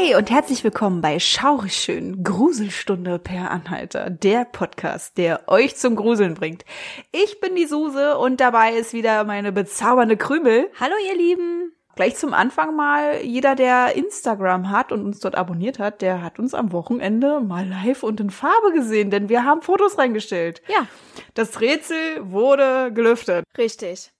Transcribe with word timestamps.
Hi 0.00 0.14
und 0.14 0.30
herzlich 0.30 0.62
willkommen 0.62 1.00
bei 1.00 1.18
Schaurig 1.18 1.74
schön 1.74 2.22
Gruselstunde 2.22 3.18
per 3.18 3.50
Anhalter, 3.50 4.10
der 4.10 4.44
Podcast, 4.44 5.18
der 5.18 5.48
euch 5.48 5.74
zum 5.74 5.96
Gruseln 5.96 6.34
bringt. 6.34 6.64
Ich 7.10 7.40
bin 7.40 7.56
die 7.56 7.66
Suse 7.66 8.16
und 8.16 8.40
dabei 8.40 8.74
ist 8.74 8.92
wieder 8.92 9.24
meine 9.24 9.50
bezaubernde 9.50 10.16
Krümel. 10.16 10.70
Hallo 10.78 10.94
ihr 11.04 11.16
Lieben. 11.16 11.72
Gleich 11.96 12.14
zum 12.14 12.32
Anfang 12.32 12.76
mal, 12.76 13.22
jeder, 13.24 13.56
der 13.56 13.96
Instagram 13.96 14.70
hat 14.70 14.92
und 14.92 15.04
uns 15.04 15.18
dort 15.18 15.34
abonniert 15.34 15.80
hat, 15.80 16.00
der 16.00 16.22
hat 16.22 16.38
uns 16.38 16.54
am 16.54 16.70
Wochenende 16.70 17.40
mal 17.40 17.66
live 17.66 18.04
und 18.04 18.20
in 18.20 18.30
Farbe 18.30 18.72
gesehen, 18.72 19.10
denn 19.10 19.28
wir 19.28 19.44
haben 19.44 19.62
Fotos 19.62 19.98
reingestellt. 19.98 20.62
Ja, 20.68 20.86
Das 21.34 21.60
Rätsel 21.60 21.98
wurde 22.20 22.92
gelüftet. 22.92 23.44
richtig. 23.56 24.12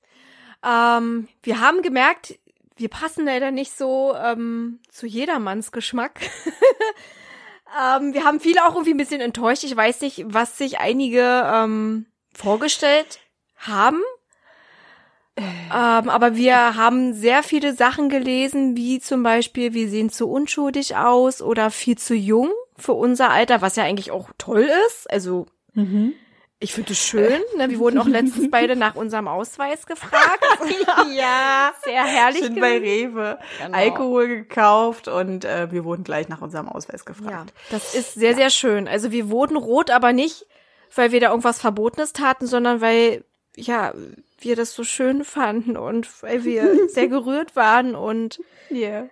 Ähm, 0.67 1.29
wir 1.45 1.61
haben 1.61 1.83
gemerkt, 1.83 2.35
wir 2.79 2.89
passen 2.89 3.27
leider 3.27 3.51
nicht 3.51 3.77
so 3.77 4.15
ähm, 4.15 4.81
zu 4.89 5.07
jedermanns 5.07 5.73
Geschmack. 5.73 6.21
ähm, 7.81 8.15
wir 8.15 8.25
haben 8.25 8.41
viele 8.41 8.65
auch 8.65 8.75
irgendwie 8.75 8.95
ein 8.95 8.99
bisschen 8.99 9.21
enttäuscht. 9.21 9.65
Ich 9.65 9.77
weiß 9.77 10.01
nicht, 10.01 10.25
was 10.27 10.57
sich 10.57 10.79
einige 10.79 11.43
ähm, 11.53 12.07
vorgestellt 12.33 13.19
haben. 13.57 14.01
Ähm, 15.37 16.09
aber 16.09 16.35
wir 16.35 16.75
haben 16.75 17.15
sehr 17.15 17.43
viele 17.43 17.75
Sachen 17.75 18.09
gelesen, 18.09 18.77
wie 18.77 18.99
zum 18.99 19.23
Beispiel, 19.23 19.73
wir 19.73 19.89
sehen 19.89 20.11
zu 20.11 20.29
unschuldig 20.29 20.97
aus 20.97 21.43
oder 21.43 21.71
viel 21.71 21.97
zu 21.97 22.15
jung 22.15 22.51
für 22.77 22.95
unser 22.95 23.31
Alter, 23.31 23.61
was 23.61 23.77
ja 23.77 23.85
eigentlich 23.85 24.11
auch 24.11 24.31
toll 24.39 24.69
ist. 24.87 25.09
Also 25.11 25.47
ich 26.61 26.73
finde 26.75 26.93
es 26.93 26.99
schön. 26.99 27.41
Ne? 27.57 27.71
Wir 27.71 27.79
wurden 27.79 27.99
auch 27.99 28.07
letztens 28.09 28.51
beide 28.51 28.75
nach 28.77 28.97
unserem 28.97 29.29
Ausweis 29.29 29.87
gefragt. 29.87 30.45
ja, 31.17 31.73
sehr 31.85 32.05
herrlich. 32.05 32.43
Sind 32.43 32.61
bei. 32.61 32.79
Rewe 32.79 33.39
Genau. 33.63 33.77
Alkohol 33.79 34.27
gekauft 34.29 35.07
und 35.09 35.45
äh, 35.45 35.71
wir 35.71 35.85
wurden 35.85 36.05
gleich 36.05 36.29
nach 36.29 36.41
unserem 36.41 36.69
Ausweis 36.69 37.05
Ja, 37.07 37.13
gefragt. 37.13 37.53
das 37.71 37.95
ist 37.95 38.15
sehr, 38.15 38.35
sehr 38.35 38.51
schön. 38.51 38.89
Also 38.89 39.13
wir 39.13 39.31
wurden 39.31 39.57
rot, 39.57 39.91
aber 39.91 40.13
nicht, 40.13 40.47
weil 40.95 41.13
wir 41.13 41.21
da 41.21 41.31
irgendwas 41.31 41.61
Verbotenes 41.61 42.13
taten, 42.13 42.47
sondern 42.47 42.81
weil, 42.81 43.25
ja, 43.57 43.93
wir 44.41 44.55
das 44.57 44.73
so 44.75 44.85
schön 44.85 45.25
fanden 45.25 45.77
und 45.77 46.23
weil 46.23 46.45
wir 46.45 46.89
sehr 46.89 47.09
gerührt 47.09 47.55
waren 47.57 47.95
und 47.95 48.41
Yeah. 48.71 49.09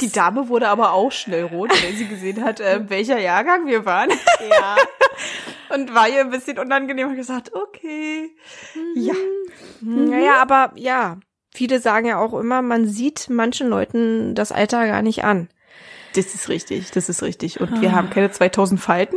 Die 0.00 0.12
Dame 0.12 0.48
wurde 0.48 0.68
aber 0.68 0.92
auch 0.92 1.10
schnell 1.10 1.42
rot, 1.42 1.70
weil 1.70 1.94
sie 1.94 2.06
gesehen 2.06 2.44
hat, 2.44 2.60
äh, 2.60 2.88
welcher 2.88 3.18
Jahrgang 3.18 3.66
wir 3.66 3.84
waren. 3.84 4.08
ja, 4.48 4.76
Und 5.74 5.94
war 5.94 6.08
ihr 6.08 6.20
ein 6.20 6.30
bisschen 6.30 6.58
unangenehm 6.58 7.08
und 7.08 7.16
gesagt, 7.16 7.52
okay. 7.54 8.30
Ja. 8.94 9.14
Naja, 9.80 10.40
aber 10.40 10.72
ja, 10.74 11.18
viele 11.54 11.80
sagen 11.80 12.06
ja 12.06 12.18
auch 12.18 12.34
immer, 12.34 12.62
man 12.62 12.88
sieht 12.88 13.28
manchen 13.30 13.68
Leuten 13.68 14.34
das 14.34 14.52
Alter 14.52 14.86
gar 14.86 15.02
nicht 15.02 15.24
an. 15.24 15.48
Das 16.14 16.34
ist 16.34 16.48
richtig, 16.48 16.90
das 16.90 17.08
ist 17.08 17.22
richtig. 17.22 17.60
Und 17.60 17.80
wir 17.80 17.92
haben 17.92 18.10
keine 18.10 18.30
2000 18.30 18.80
Falten. 18.80 19.16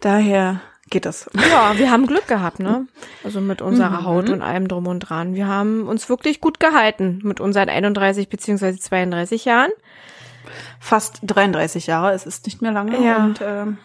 Daher 0.00 0.60
geht 0.90 1.04
das. 1.04 1.30
Ja, 1.34 1.78
wir 1.78 1.90
haben 1.90 2.06
Glück 2.06 2.26
gehabt, 2.26 2.58
ne? 2.58 2.86
Also 3.24 3.40
mit 3.40 3.62
unserer 3.62 4.04
Haut 4.04 4.30
und 4.30 4.42
allem 4.42 4.66
drum 4.68 4.86
und 4.86 5.00
dran. 5.00 5.34
Wir 5.34 5.46
haben 5.46 5.86
uns 5.86 6.08
wirklich 6.08 6.40
gut 6.40 6.58
gehalten 6.58 7.20
mit 7.22 7.40
unseren 7.40 7.68
31 7.68 8.28
beziehungsweise 8.28 8.78
32 8.78 9.44
Jahren. 9.44 9.70
Fast 10.80 11.20
33 11.22 11.86
Jahre, 11.86 12.12
es 12.12 12.26
ist 12.26 12.46
nicht 12.46 12.62
mehr 12.62 12.72
lange. 12.72 13.04
Ja. 13.04 13.24
Und 13.24 13.40
ähm, 13.42 13.78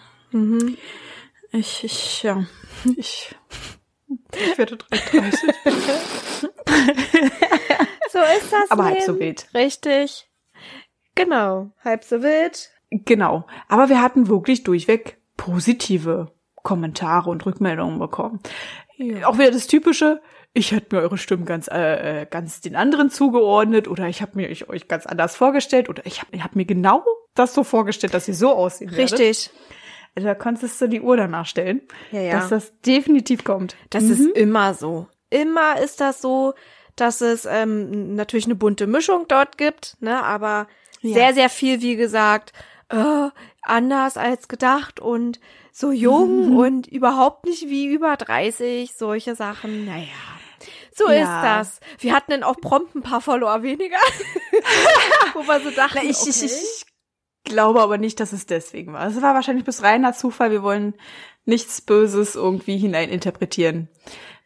ich, 1.51 1.83
ich, 1.83 2.23
ja, 2.23 2.45
ich, 2.97 3.35
ich 4.33 4.57
werde 4.57 4.77
33. 4.77 5.49
So 8.11 8.19
ist 8.19 8.51
das. 8.51 8.69
Aber 8.71 8.85
halb 8.85 8.95
Leben. 8.95 9.05
so 9.05 9.19
wild. 9.19 9.47
Richtig. 9.53 10.29
Genau. 11.15 11.71
Halb 11.83 12.03
so 12.03 12.21
wild. 12.21 12.69
Genau. 12.89 13.45
Aber 13.69 13.89
wir 13.89 14.01
hatten 14.01 14.27
wirklich 14.27 14.63
durchweg 14.63 15.17
positive 15.37 16.31
Kommentare 16.55 17.29
und 17.29 17.45
Rückmeldungen 17.45 17.99
bekommen. 17.99 18.41
Auch 19.23 19.37
wieder 19.37 19.51
das 19.51 19.67
typische, 19.67 20.21
ich 20.53 20.73
hätte 20.73 20.95
mir 20.95 21.01
eure 21.01 21.17
Stimmen 21.17 21.45
ganz, 21.45 21.67
äh, 21.69 22.21
äh, 22.21 22.25
ganz 22.25 22.61
den 22.61 22.75
anderen 22.75 23.09
zugeordnet 23.09 23.87
oder 23.87 24.07
ich 24.07 24.21
habe 24.21 24.33
mir 24.35 24.49
euch, 24.49 24.69
euch 24.69 24.87
ganz 24.87 25.05
anders 25.05 25.35
vorgestellt 25.35 25.89
oder 25.89 26.05
ich 26.05 26.21
habe 26.21 26.37
hab 26.43 26.55
mir 26.55 26.65
genau 26.65 27.03
das 27.33 27.53
so 27.53 27.63
vorgestellt, 27.63 28.13
dass 28.13 28.27
ihr 28.27 28.35
so 28.35 28.51
aussehen 28.51 28.91
werdet. 28.91 29.51
Also 30.15 30.27
da 30.27 30.35
konntest 30.35 30.79
du 30.81 30.87
die 30.87 31.01
Uhr 31.01 31.15
danach 31.17 31.45
stellen, 31.45 31.81
Ja, 32.11 32.19
ja. 32.21 32.31
dass 32.33 32.49
das 32.49 32.73
definitiv 32.81 33.43
kommt. 33.43 33.75
Das 33.89 34.03
ist 34.03 34.19
immer 34.35 34.73
so. 34.73 35.07
Immer 35.29 35.79
ist 35.79 36.01
das 36.01 36.21
so, 36.21 36.53
dass 36.97 37.21
es 37.21 37.45
ähm, 37.49 38.15
natürlich 38.15 38.45
eine 38.45 38.55
bunte 38.55 38.87
Mischung 38.87 39.25
dort 39.29 39.57
gibt, 39.57 39.95
ne? 40.01 40.21
Aber 40.23 40.67
Ja. 41.01 41.13
sehr, 41.13 41.33
sehr 41.33 41.49
viel, 41.49 41.81
wie 41.81 41.95
gesagt, 41.95 42.51
äh, 42.89 43.29
anders 43.63 44.17
als 44.17 44.49
gedacht 44.49 44.99
und 44.99 45.39
so 45.71 45.91
jung 45.93 46.57
und 46.57 46.87
überhaupt 46.87 47.45
nicht 47.45 47.69
wie 47.69 47.85
über 47.87 48.17
30, 48.17 48.93
solche 48.93 49.35
Sachen. 49.35 49.85
Naja. 49.85 50.07
So 50.93 51.09
Ja. 51.09 51.21
ist 51.21 51.79
das. 51.79 51.79
Wir 51.99 52.13
hatten 52.13 52.31
dann 52.31 52.43
auch 52.43 52.57
prompt 52.59 52.93
ein 52.95 53.01
paar 53.01 53.21
Follower 53.21 53.63
weniger. 53.63 53.97
Wo 55.33 55.47
wir 55.47 55.61
so 55.61 55.71
dachten, 55.71 55.99
Na, 56.03 56.09
ich, 56.09 56.17
okay. 56.19 56.29
ich, 56.31 56.43
ich 56.43 56.85
glaube 57.43 57.81
aber 57.81 57.97
nicht, 57.97 58.19
dass 58.19 58.33
es 58.33 58.45
deswegen 58.45 58.93
war. 58.93 59.07
Es 59.07 59.21
war 59.21 59.33
wahrscheinlich 59.33 59.65
bis 59.65 59.83
reiner 59.83 60.13
Zufall. 60.13 60.51
Wir 60.51 60.63
wollen 60.63 60.93
nichts 61.45 61.81
Böses 61.81 62.35
irgendwie 62.35 62.77
hineininterpretieren. 62.77 63.89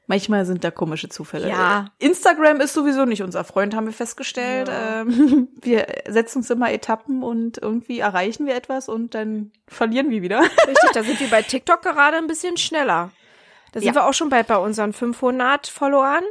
Manchmal 0.07 0.45
sind 0.45 0.63
da 0.63 0.69
komische 0.69 1.09
Zufälle. 1.09 1.49
Ja. 1.49 1.87
Instagram 1.97 2.61
ist 2.61 2.73
sowieso 2.73 3.05
nicht 3.05 3.23
unser 3.23 3.43
Freund, 3.43 3.75
haben 3.75 3.87
wir 3.87 3.93
festgestellt. 3.93 4.69
Ähm, 4.71 5.47
wir 5.61 5.87
setzen 6.07 6.39
uns 6.39 6.49
immer 6.51 6.71
Etappen 6.71 7.23
und 7.23 7.57
irgendwie 7.57 7.99
erreichen 7.99 8.45
wir 8.45 8.55
etwas 8.55 8.87
und 8.87 9.15
dann 9.15 9.51
verlieren 9.67 10.11
wir 10.11 10.21
wieder. 10.21 10.41
Richtig, 10.67 10.91
da 10.93 11.01
sind 11.03 11.19
wir 11.19 11.29
bei 11.29 11.41
TikTok 11.41 11.81
gerade 11.81 12.17
ein 12.17 12.27
bisschen 12.27 12.55
schneller. 12.57 13.11
Da 13.71 13.79
sind 13.79 13.87
Ja. 13.87 13.95
wir 13.95 14.05
auch 14.05 14.13
schon 14.13 14.29
bald 14.29 14.45
bei 14.47 14.57
unseren 14.57 14.93
500 14.93 15.67
Followern. 15.67 16.23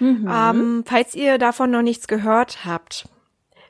Ähm, 0.00 0.84
falls 0.86 1.16
ihr 1.16 1.38
davon 1.38 1.72
noch 1.72 1.82
nichts 1.82 2.06
gehört 2.06 2.64
habt, 2.64 3.08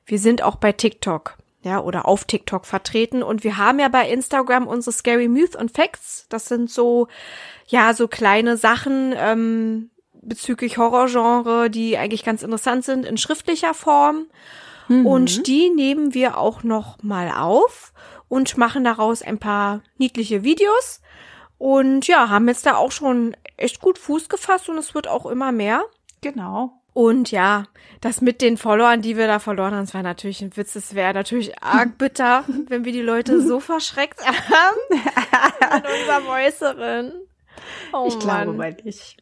wir 0.04 0.18
sind 0.18 0.42
auch 0.42 0.56
bei 0.56 0.72
TikTok, 0.72 1.37
ja, 1.62 1.80
oder 1.80 2.06
auf 2.06 2.24
TikTok 2.24 2.66
vertreten 2.66 3.22
und 3.22 3.44
wir 3.44 3.56
haben 3.56 3.80
ja 3.80 3.88
bei 3.88 4.08
Instagram 4.08 4.66
unsere 4.66 4.92
Scary 4.92 5.28
Myth 5.28 5.56
und 5.56 5.70
Facts. 5.72 6.26
Das 6.28 6.46
sind 6.46 6.70
so, 6.70 7.08
ja, 7.66 7.94
so 7.94 8.08
kleine 8.08 8.56
Sachen 8.56 9.12
ähm, 9.16 9.90
bezüglich 10.12 10.78
Horrorgenre, 10.78 11.70
die 11.70 11.98
eigentlich 11.98 12.24
ganz 12.24 12.42
interessant 12.42 12.84
sind 12.84 13.04
in 13.04 13.18
schriftlicher 13.18 13.74
Form. 13.74 14.26
Und 15.04 15.46
die 15.46 15.68
nehmen 15.68 16.14
wir 16.14 16.38
auch 16.38 16.62
noch 16.62 17.02
mal 17.02 17.30
auf 17.36 17.92
und 18.28 18.56
machen 18.56 18.84
daraus 18.84 19.20
ein 19.20 19.38
paar 19.38 19.82
niedliche 19.98 20.44
Videos. 20.44 21.02
Und 21.58 22.06
ja, 22.06 22.30
haben 22.30 22.48
jetzt 22.48 22.64
da 22.64 22.76
auch 22.76 22.92
schon 22.92 23.36
echt 23.56 23.80
gut 23.80 23.98
Fuß 23.98 24.28
gefasst 24.28 24.68
und 24.68 24.78
es 24.78 24.94
wird 24.94 25.08
auch 25.08 25.26
immer 25.26 25.52
mehr. 25.52 25.84
Genau. 26.20 26.77
Und 26.98 27.30
ja, 27.30 27.62
das 28.00 28.22
mit 28.22 28.42
den 28.42 28.56
Followern, 28.56 29.02
die 29.02 29.16
wir 29.16 29.28
da 29.28 29.38
verloren 29.38 29.72
haben, 29.72 29.84
das 29.84 29.94
war 29.94 30.02
natürlich 30.02 30.42
ein 30.42 30.56
Witz. 30.56 30.74
Es 30.74 30.96
wäre 30.96 31.14
natürlich 31.14 31.62
arg 31.62 31.96
bitter, 31.98 32.42
wenn 32.66 32.84
wir 32.84 32.90
die 32.90 33.02
Leute 33.02 33.40
so 33.40 33.60
verschreckt 33.72 34.18
haben 34.26 34.76
mit 34.90 35.84
unserer 35.84 36.28
Äußeren. 36.28 37.12
Oh 37.92 38.06
ich 38.08 38.18
glaube 38.18 38.46
Mann. 38.46 38.56
mal 38.56 38.76
nicht. 38.82 39.16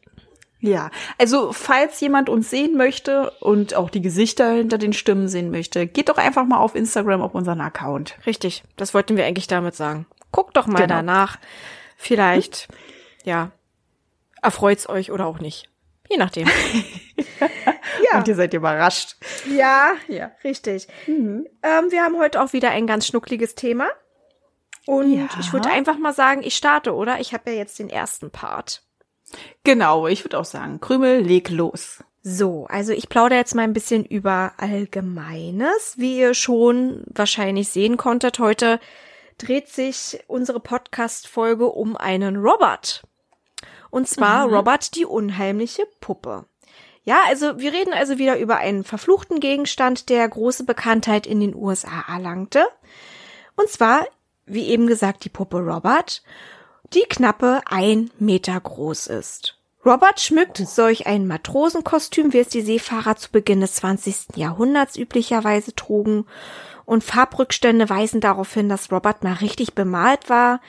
Ja, 0.59 0.89
also 1.19 1.53
falls 1.53 1.99
jemand 2.01 2.29
uns 2.29 2.49
sehen 2.49 2.77
möchte 2.77 3.29
und 3.41 3.75
auch 3.75 3.91
die 3.91 4.01
Gesichter 4.01 4.53
hinter 4.53 4.79
den 4.79 4.93
Stimmen 4.93 5.27
sehen 5.27 5.51
möchte, 5.51 5.85
geht 5.85 6.09
doch 6.09 6.17
einfach 6.17 6.47
mal 6.47 6.57
auf 6.57 6.73
Instagram 6.73 7.21
auf 7.21 7.35
unseren 7.35 7.61
Account. 7.61 8.17
Richtig, 8.25 8.63
das 8.77 8.95
wollten 8.95 9.17
wir 9.17 9.25
eigentlich 9.27 9.45
damit 9.45 9.75
sagen. 9.75 10.07
Guckt 10.31 10.57
doch 10.57 10.65
mal 10.65 10.77
Genau. 10.81 10.95
danach. 10.95 11.37
Vielleicht, 11.95 12.69
ja, 13.23 13.51
erfreut's 14.41 14.89
euch 14.89 15.11
oder 15.11 15.27
auch 15.27 15.37
nicht. 15.37 15.69
Je 16.09 16.17
nachdem. 16.17 16.47
ja. 18.11 18.17
Und 18.17 18.27
ihr 18.27 18.35
seid 18.35 18.53
überrascht. 18.53 19.17
Ja, 19.49 19.93
ja, 20.07 20.31
richtig. 20.43 20.87
Ähm, 21.07 21.45
wir 21.61 22.03
haben 22.03 22.17
heute 22.17 22.41
auch 22.41 22.53
wieder 22.53 22.71
ein 22.71 22.87
ganz 22.87 23.07
schnuckliges 23.07 23.55
Thema. 23.55 23.89
Und 24.85 25.11
Ja. 25.13 25.27
ich 25.39 25.51
würde 25.51 25.69
einfach 25.69 25.97
mal 25.97 26.13
sagen, 26.13 26.41
ich 26.43 26.55
starte, 26.55 26.93
oder? 26.95 27.19
Ich 27.19 27.33
habe 27.33 27.51
ja 27.51 27.57
jetzt 27.57 27.77
den 27.79 27.89
ersten 27.89 28.31
Part. 28.31 28.83
Genau, 29.65 30.07
ich 30.07 30.23
würde 30.23 30.39
auch 30.39 30.45
sagen, 30.45 30.79
Krümel, 30.79 31.19
leg 31.21 31.49
los. 31.49 32.03
So, 32.23 32.65
also 32.69 32.93
ich 32.93 33.09
plaudere 33.09 33.39
jetzt 33.39 33.55
mal 33.55 33.63
ein 33.63 33.73
bisschen 33.73 34.05
über 34.05 34.53
Allgemeines. 34.57 35.95
Wie 35.97 36.17
ihr 36.17 36.33
schon 36.33 37.03
wahrscheinlich 37.07 37.69
sehen 37.69 37.97
konntet, 37.97 38.39
heute 38.39 38.79
dreht 39.37 39.67
sich 39.69 40.19
unsere 40.27 40.59
Podcast-Folge 40.59 41.67
um 41.67 41.95
einen 41.97 42.37
Robert. 42.37 43.03
Und 43.89 44.07
zwar 44.07 44.47
mhm. 44.47 44.53
Robert 44.53 44.95
die 44.95 45.05
unheimliche 45.05 45.85
Puppe. 45.99 46.45
Ja, 47.03 47.19
also 47.27 47.59
wir 47.59 47.71
reden 47.71 47.93
also 47.93 48.17
wieder 48.17 48.37
über 48.37 48.57
einen 48.57 48.83
verfluchten 48.83 49.39
Gegenstand, 49.39 50.09
der 50.09 50.27
große 50.27 50.65
Bekanntheit 50.65 51.25
in 51.25 51.39
den 51.39 51.55
USA 51.55 52.03
erlangte. 52.07 52.65
Und 53.55 53.69
zwar, 53.69 54.05
wie 54.45 54.67
eben 54.67 54.87
gesagt, 54.87 55.23
die 55.23 55.29
Puppe 55.29 55.59
Robert, 55.59 56.21
die 56.93 57.03
knappe 57.03 57.61
ein 57.65 58.11
Meter 58.19 58.59
groß 58.59 59.07
ist. 59.07 59.57
Robert 59.85 60.19
schmückt 60.19 60.57
solch 60.57 61.07
ein 61.07 61.27
Matrosenkostüm, 61.27 62.33
wie 62.33 62.39
es 62.39 62.49
die 62.49 62.61
Seefahrer 62.61 63.15
zu 63.15 63.31
Beginn 63.31 63.61
des 63.61 63.75
20. 63.75 64.35
Jahrhunderts 64.35 64.97
üblicherweise 64.97 65.73
trugen, 65.75 66.25
und 66.83 67.03
Farbrückstände 67.03 67.89
weisen 67.89 68.21
darauf 68.21 68.53
hin, 68.53 68.69
dass 68.69 68.91
Robert 68.93 69.21
mal 69.21 69.33
richtig 69.33 69.75
bemalt 69.75 70.29
war. 70.29 70.61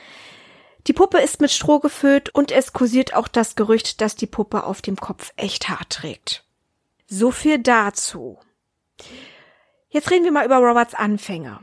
Die 0.89 0.95
Puppe 0.95 1.19
ist 1.19 1.43
mit 1.43 1.51
Stroh 1.51 1.81
gefüllt 1.81 2.35
und 2.35 2.51
es 2.51 2.73
kursiert 2.73 3.15
auch 3.15 3.29
das 3.29 3.57
Gerücht, 3.57 4.01
dass 4.01 4.17
die 4.17 4.27
Puppe 4.27 4.65
auf 4.65 4.81
dem 4.81 4.97
Kopf 4.97 5.35
echt 5.37 5.69
Haar 5.69 5.87
trägt. 5.91 6.45
So 7.07 7.31
viel 7.31 7.59
dazu. 7.59 8.39
Jetzt 9.91 10.11
reden 10.11 10.25
wir 10.25 10.33
mal 10.33 10.47
über 10.47 10.57
Roberts 10.57 10.95
Anfänge. 10.95 11.61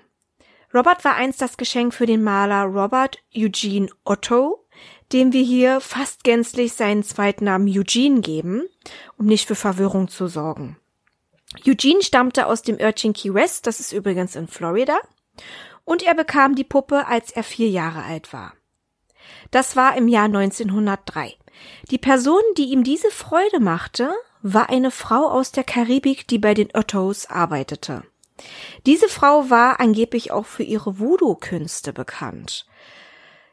Robert 0.76 1.04
war 1.04 1.16
einst 1.16 1.42
das 1.42 1.58
Geschenk 1.58 1.96
für 1.96 2.06
den 2.06 2.22
Maler 2.22 2.66
Robert 2.66 3.18
Eugene 3.36 3.90
Otto, 4.04 4.64
dem 5.12 5.34
wir 5.34 5.44
hier 5.44 5.82
fast 5.82 6.24
gänzlich 6.24 6.74
seinen 6.74 7.02
zweiten 7.02 7.46
Namen 7.46 7.68
Eugene 7.68 8.22
geben, 8.22 8.68
um 9.18 9.26
nicht 9.26 9.48
für 9.48 9.56
Verwirrung 9.56 10.08
zu 10.08 10.28
sorgen. 10.28 10.78
Eugene 11.66 12.04
stammte 12.04 12.46
aus 12.46 12.62
dem 12.62 12.80
Örtchen 12.80 13.14
Key 13.14 13.34
West, 13.34 13.66
das 13.66 13.80
ist 13.80 13.92
übrigens 13.92 14.36
in 14.36 14.48
Florida, 14.48 15.00
und 15.84 16.04
er 16.04 16.14
bekam 16.14 16.54
die 16.54 16.64
Puppe, 16.64 17.08
als 17.08 17.32
er 17.32 17.44
vier 17.44 17.70
Jahre 17.70 18.04
alt 18.04 18.32
war. 18.32 18.54
Das 19.56 19.78
war 19.78 19.96
im 19.96 20.10
Jahr 20.10 20.26
1903. 20.26 21.34
Die 21.90 21.98
Person, 21.98 22.42
die 22.58 22.74
ihm 22.74 22.84
diese 22.84 23.10
Freude 23.10 23.62
machte, 23.62 24.10
war 24.42 24.70
eine 24.70 24.92
Frau 24.92 25.30
aus 25.30 25.54
der 25.54 25.64
Karibik, 25.64 26.28
die 26.28 26.40
bei 26.40 26.54
den 26.54 26.68
Ottos 26.74 27.30
arbeitete. 27.30 28.04
Diese 28.86 29.08
Frau 29.08 29.50
war 29.50 29.80
angeblich 29.80 30.34
auch 30.34 30.46
für 30.46 30.64
ihre 30.64 31.00
Voodoo-Künste 31.00 31.94
bekannt. 31.94 32.66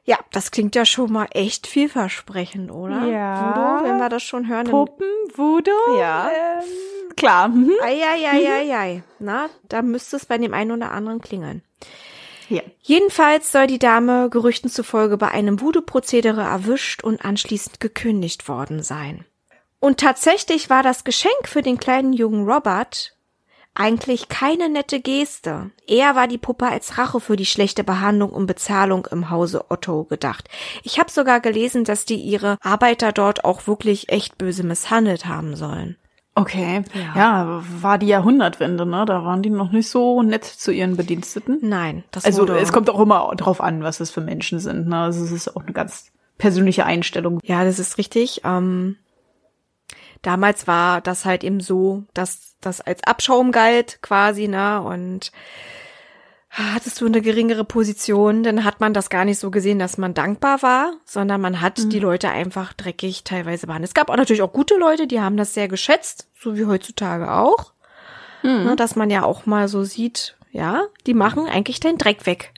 Ja, 0.02 0.18
das 0.32 0.50
klingt 0.50 0.74
ja 0.74 0.84
schon 0.84 1.12
mal 1.12 1.28
echt 1.30 1.68
vielversprechend, 1.68 2.72
oder? 2.72 3.04
Ja. 3.04 3.54
Voodoo, 3.54 3.88
wenn 3.88 3.98
wir 3.98 4.08
das 4.08 4.24
schon 4.24 4.48
hören. 4.48 4.66
Puppen, 4.66 5.06
Voodoo? 5.36 6.00
Ja. 6.00 6.30
Ähm, 6.30 7.14
klar. 7.14 7.48
Eieieiei. 7.80 8.94
Mhm. 8.96 9.02
Na, 9.20 9.50
da 9.68 9.82
müsste 9.82 10.16
es 10.16 10.26
bei 10.26 10.36
dem 10.36 10.52
einen 10.52 10.72
oder 10.72 10.90
anderen 10.90 11.20
klingeln. 11.20 11.62
Ja. 12.52 12.60
Jedenfalls 12.82 13.50
soll 13.50 13.66
die 13.66 13.78
Dame 13.78 14.28
Gerüchten 14.28 14.68
zufolge 14.68 15.16
bei 15.16 15.28
einem 15.28 15.62
Voodoo-Prozedere 15.62 16.42
erwischt 16.42 17.02
und 17.02 17.24
anschließend 17.24 17.80
gekündigt 17.80 18.46
worden 18.46 18.82
sein. 18.82 19.24
Und 19.80 19.98
tatsächlich 19.98 20.68
war 20.68 20.82
das 20.82 21.04
Geschenk 21.04 21.48
für 21.48 21.62
den 21.62 21.78
kleinen 21.78 22.12
jungen 22.12 22.46
Robert 22.46 23.16
eigentlich 23.74 24.28
keine 24.28 24.68
nette 24.68 25.00
Geste. 25.00 25.70
Eher 25.86 26.14
war 26.14 26.28
die 26.28 26.36
Puppe 26.36 26.66
als 26.66 26.98
Rache 26.98 27.20
für 27.20 27.36
die 27.36 27.46
schlechte 27.46 27.84
Behandlung 27.84 28.28
und 28.28 28.46
Bezahlung 28.46 29.08
im 29.10 29.30
Hause 29.30 29.70
Otto 29.70 30.04
gedacht. 30.04 30.50
Ich 30.82 30.98
habe 30.98 31.10
sogar 31.10 31.40
gelesen, 31.40 31.84
dass 31.84 32.04
die 32.04 32.16
ihre 32.16 32.58
Arbeiter 32.60 33.12
dort 33.12 33.46
auch 33.46 33.66
wirklich 33.66 34.10
echt 34.10 34.36
böse 34.36 34.62
misshandelt 34.62 35.24
haben 35.24 35.56
sollen. 35.56 35.96
Okay, 36.34 36.82
ja. 36.94 37.14
ja. 37.14 37.62
war 37.82 37.98
die 37.98 38.06
Jahrhundertwende, 38.06 38.86
ne? 38.86 39.04
Da 39.04 39.24
waren 39.24 39.42
die 39.42 39.50
noch 39.50 39.70
nicht 39.70 39.88
so 39.88 40.22
nett 40.22 40.44
zu 40.44 40.72
ihren 40.72 40.96
Bediensteten. 40.96 41.58
Nein, 41.60 42.04
das 42.10 42.24
Also 42.24 42.42
wurde... 42.42 42.58
es 42.58 42.72
kommt 42.72 42.88
auch 42.88 43.00
immer 43.00 43.34
drauf 43.36 43.60
an, 43.60 43.82
was 43.82 44.00
es 44.00 44.10
für 44.10 44.22
Menschen 44.22 44.58
sind, 44.58 44.88
ne? 44.88 44.98
Also 44.98 45.24
es 45.24 45.32
ist 45.32 45.54
auch 45.54 45.62
eine 45.62 45.72
ganz 45.72 46.10
persönliche 46.38 46.86
Einstellung. 46.86 47.38
Ja, 47.44 47.64
das 47.64 47.78
ist 47.78 47.98
richtig. 47.98 48.40
Ähm, 48.44 48.96
damals 50.22 50.66
war 50.66 51.02
das 51.02 51.26
halt 51.26 51.44
eben 51.44 51.60
so, 51.60 52.04
dass 52.14 52.56
das 52.62 52.80
als 52.80 53.04
Abschaum 53.04 53.52
galt 53.52 53.98
quasi, 54.00 54.48
ne? 54.48 54.80
Und 54.80 55.32
hattest 56.52 57.00
du 57.00 57.06
eine 57.06 57.22
geringere 57.22 57.64
Position, 57.64 58.42
dann 58.42 58.64
hat 58.64 58.80
man 58.80 58.92
das 58.92 59.08
gar 59.08 59.24
nicht 59.24 59.38
so 59.38 59.50
gesehen, 59.50 59.78
dass 59.78 59.96
man 59.96 60.14
dankbar 60.14 60.62
war, 60.62 60.92
sondern 61.04 61.40
man 61.40 61.60
hat 61.60 61.78
mhm. 61.78 61.90
die 61.90 61.98
Leute 61.98 62.28
einfach 62.28 62.74
dreckig 62.74 63.24
teilweise 63.24 63.66
behandelt. 63.66 63.88
Es 63.88 63.94
gab 63.94 64.10
auch 64.10 64.16
natürlich 64.16 64.42
auch 64.42 64.52
gute 64.52 64.76
Leute, 64.76 65.06
die 65.06 65.20
haben 65.20 65.36
das 65.36 65.54
sehr 65.54 65.68
geschätzt, 65.68 66.28
so 66.38 66.56
wie 66.56 66.66
heutzutage 66.66 67.32
auch. 67.32 67.72
Mhm. 68.42 68.64
Ne, 68.64 68.76
dass 68.76 68.96
man 68.96 69.08
ja 69.08 69.22
auch 69.22 69.46
mal 69.46 69.68
so 69.68 69.84
sieht, 69.84 70.36
ja, 70.50 70.84
die 71.06 71.14
machen 71.14 71.46
eigentlich 71.46 71.80
den 71.80 71.96
Dreck 71.96 72.26
weg. 72.26 72.52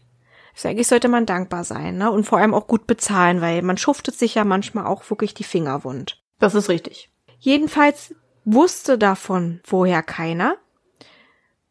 Also 0.54 0.68
eigentlich 0.68 0.88
sollte 0.88 1.08
man 1.08 1.26
dankbar 1.26 1.64
sein, 1.64 1.98
ne? 1.98 2.10
Und 2.10 2.24
vor 2.24 2.38
allem 2.38 2.54
auch 2.54 2.66
gut 2.66 2.86
bezahlen, 2.86 3.40
weil 3.40 3.62
man 3.62 3.76
schuftet 3.76 4.14
sich 4.14 4.34
ja 4.36 4.44
manchmal 4.44 4.86
auch 4.86 5.08
wirklich 5.10 5.34
die 5.34 5.44
Finger 5.44 5.84
wund. 5.84 6.22
Das 6.38 6.54
ist 6.54 6.68
richtig. 6.68 7.10
Jedenfalls 7.38 8.14
wusste 8.44 8.98
davon 8.98 9.60
vorher 9.64 10.02
keiner. 10.02 10.56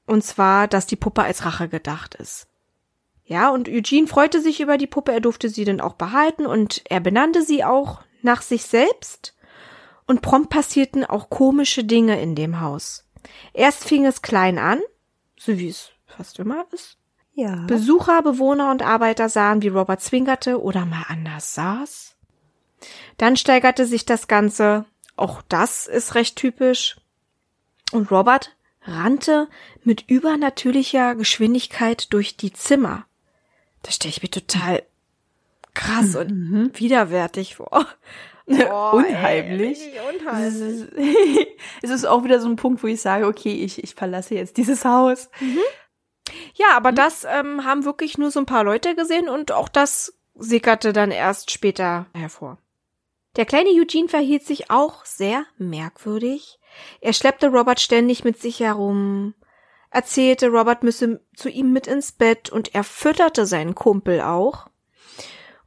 Und 0.06 0.24
zwar, 0.24 0.68
dass 0.68 0.86
die 0.86 0.96
Puppe 0.96 1.24
als 1.24 1.46
Rache 1.46 1.70
gedacht 1.70 2.16
ist. 2.16 2.48
Ja, 3.26 3.50
und 3.50 3.70
Eugene 3.70 4.08
freute 4.08 4.42
sich 4.42 4.60
über 4.60 4.78
die 4.78 4.88
Puppe, 4.88 5.14
er 5.14 5.22
durfte 5.22 5.50
sie 5.50 5.64
dann 5.64 5.80
auch 5.80 5.94
behalten 5.94 6.46
und 6.46 6.82
er 6.90 7.00
benannte 7.00 7.42
sie 7.42 7.64
auch 7.64 8.02
nach 8.22 8.42
sich 8.42 8.64
selbst. 8.64 9.36
Und 10.06 10.22
prompt 10.22 10.50
passierten 10.50 11.06
auch 11.06 11.30
komische 11.30 11.86
Dinge 11.86 12.22
in 12.22 12.36
dem 12.36 12.60
Haus. 12.60 13.08
Erst 13.54 13.86
fing 13.86 14.06
es 14.06 14.22
klein 14.22 14.60
an, 14.60 14.82
so 15.40 15.58
wie 15.58 15.70
es 15.70 15.92
fast 16.06 16.40
immer 16.40 16.66
ist. 16.74 16.98
Ja. 17.34 17.66
Besucher, 17.68 18.22
Bewohner 18.22 18.70
und 18.70 18.82
Arbeiter 18.82 19.30
sahen, 19.30 19.62
wie 19.62 19.70
Robert 19.70 20.02
zwinkerte 20.02 20.62
oder 20.62 20.86
mal 20.86 21.06
anders 21.08 21.56
saß. 21.56 22.16
Dann 23.18 23.38
steigerte 23.38 23.86
sich 23.86 24.06
das 24.06 24.28
Ganze 24.28 24.86
auch 25.16 25.42
das 25.48 25.88
ist 25.88 26.16
recht 26.16 26.36
typisch. 26.36 26.98
Und 27.92 28.12
Robert 28.12 28.56
rannte 28.86 29.48
mit 29.84 30.10
übernatürlicher 30.10 31.16
Geschwindigkeit 31.16 32.12
durch 32.14 32.38
die 32.38 32.54
Zimmer. 32.54 33.06
Das 33.82 33.96
stelle 33.96 34.12
ich 34.12 34.22
mir 34.22 34.32
total 34.32 34.84
krass 35.74 36.16
und 36.16 36.32
mhm. 36.32 36.72
widerwärtig 36.76 37.56
vor. 37.56 37.88
Oh, 38.46 38.98
unheimlich. 38.98 39.80
Ey, 39.80 40.20
unheimlich. 40.20 41.48
Es 41.82 41.90
ist 41.90 42.04
auch 42.04 42.26
wieder 42.26 42.42
so 42.42 42.50
ein 42.50 42.58
Punkt, 42.58 42.84
wo 42.84 42.88
ich 42.88 43.00
sage, 43.00 43.26
okay, 43.26 43.54
ich, 43.54 43.82
ich 43.82 43.96
verlasse 43.96 44.36
jetzt 44.36 44.58
dieses 44.58 44.84
Haus. 44.84 45.30
Mhm. 45.40 45.60
Ja, 46.56 46.76
aber 46.76 46.92
mhm. 46.92 46.96
das 46.96 47.24
ähm, 47.24 47.64
haben 47.64 47.86
wirklich 47.86 48.18
nur 48.18 48.32
so 48.32 48.42
ein 48.42 48.46
paar 48.46 48.66
Leute 48.66 48.96
gesehen 48.96 49.30
und 49.30 49.54
auch 49.54 49.70
das 49.70 50.20
sickerte 50.36 50.92
dann 50.92 51.12
erst 51.12 51.52
später 51.52 52.08
hervor. 52.14 52.58
Der 53.36 53.46
kleine 53.46 53.70
Eugene 53.70 54.10
verhielt 54.10 54.46
sich 54.46 54.70
auch 54.70 55.06
sehr 55.06 55.46
merkwürdig. 55.58 56.60
Er 57.02 57.14
schleppte 57.14 57.48
Robert 57.48 57.80
ständig 57.80 58.24
mit 58.24 58.40
sich 58.40 58.60
herum, 58.60 59.34
erzählte, 59.90 60.50
Robert 60.50 60.84
müsse 60.84 61.22
zu 61.36 61.50
ihm 61.50 61.72
mit 61.72 61.88
ins 61.88 62.12
Bett 62.12 62.50
und 62.50 62.76
er 62.76 62.84
fütterte 62.84 63.46
seinen 63.46 63.76
Kumpel 63.76 64.22
auch. 64.22 64.68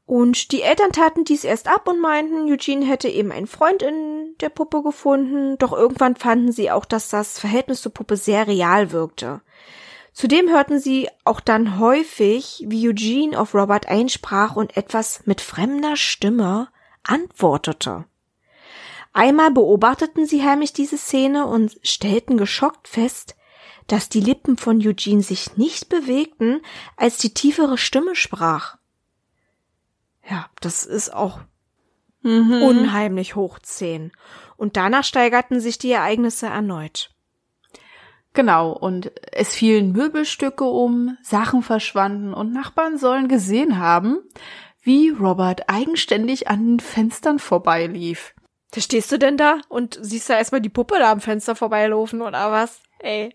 Und 0.04 0.52
die 0.52 0.62
Eltern 0.62 0.92
taten 0.92 1.25
dies 1.25 1.42
erst 1.42 1.66
ab 1.66 1.88
und 1.88 2.00
meinten, 2.00 2.50
Eugene 2.50 2.87
hätte 2.87 3.08
eben 3.08 3.32
einen 3.32 3.49
Freund 3.49 3.82
in 3.82 4.37
der 4.40 4.50
Puppe 4.50 4.85
gefunden, 4.85 5.58
doch 5.58 5.73
irgendwann 5.73 6.14
fanden 6.14 6.52
sie 6.52 6.70
auch, 6.70 6.85
dass 6.85 7.08
das 7.08 7.40
Verhältnis 7.40 7.82
zur 7.82 7.92
Puppe 7.92 8.16
sehr 8.16 8.46
real 8.46 8.92
wirkte. 8.92 9.40
Zudem 10.12 10.49
hörten 10.49 10.78
sie 10.78 11.08
auch 11.25 11.40
dann 11.40 11.80
häufig, 11.80 12.64
wie 12.68 12.88
Eugene 12.88 13.38
auf 13.38 13.54
Robert 13.54 13.88
einsprach 13.88 14.54
und 14.54 14.76
etwas 14.76 15.26
mit 15.26 15.40
fremder 15.40 15.96
Stimme 15.96 16.68
antwortete. 17.08 18.04
Einmal 19.12 19.50
beobachteten 19.50 20.26
sie 20.26 20.44
heimlich 20.44 20.72
diese 20.72 20.98
Szene 20.98 21.46
und 21.46 21.78
stellten 21.82 22.36
geschockt 22.36 22.86
fest, 22.86 23.36
dass 23.86 24.08
die 24.08 24.20
Lippen 24.20 24.56
von 24.56 24.78
Eugene 24.86 25.22
sich 25.22 25.56
nicht 25.56 25.88
bewegten, 25.88 26.60
als 26.96 27.18
die 27.18 27.32
tiefere 27.32 27.78
Stimme 27.78 28.14
sprach. 28.14 28.76
Ja, 30.28 30.50
das 30.60 30.84
ist 30.84 31.14
auch 31.14 31.40
mhm. 32.22 32.62
unheimlich 32.62 33.36
hoch 33.36 33.58
zehn. 33.60 34.12
Und 34.56 34.76
danach 34.76 35.04
steigerten 35.04 35.60
sich 35.60 35.78
die 35.78 35.92
Ereignisse 35.92 36.46
erneut. 36.46 37.10
Genau, 38.32 38.72
und 38.72 39.12
es 39.32 39.54
fielen 39.54 39.92
Möbelstücke 39.92 40.64
um, 40.64 41.16
Sachen 41.22 41.62
verschwanden 41.62 42.34
und 42.34 42.52
Nachbarn 42.52 42.98
sollen 42.98 43.28
gesehen 43.28 43.78
haben, 43.78 44.18
wie 44.87 45.11
Robert 45.11 45.69
eigenständig 45.69 46.49
an 46.49 46.66
den 46.66 46.81
Fenstern 46.81 47.38
vorbeilief. 47.38 48.35
Da 48.71 48.81
stehst 48.81 49.11
du 49.11 49.19
denn 49.19 49.37
da 49.37 49.61
und 49.69 49.99
siehst 50.00 50.31
da 50.31 50.38
erstmal 50.38 50.61
die 50.61 50.69
Puppe 50.69 50.97
da 50.99 51.11
am 51.11 51.21
Fenster 51.21 51.57
vorbeilaufen 51.57 52.23
oder 52.23 52.52
was? 52.52 52.81
Ey. 53.00 53.35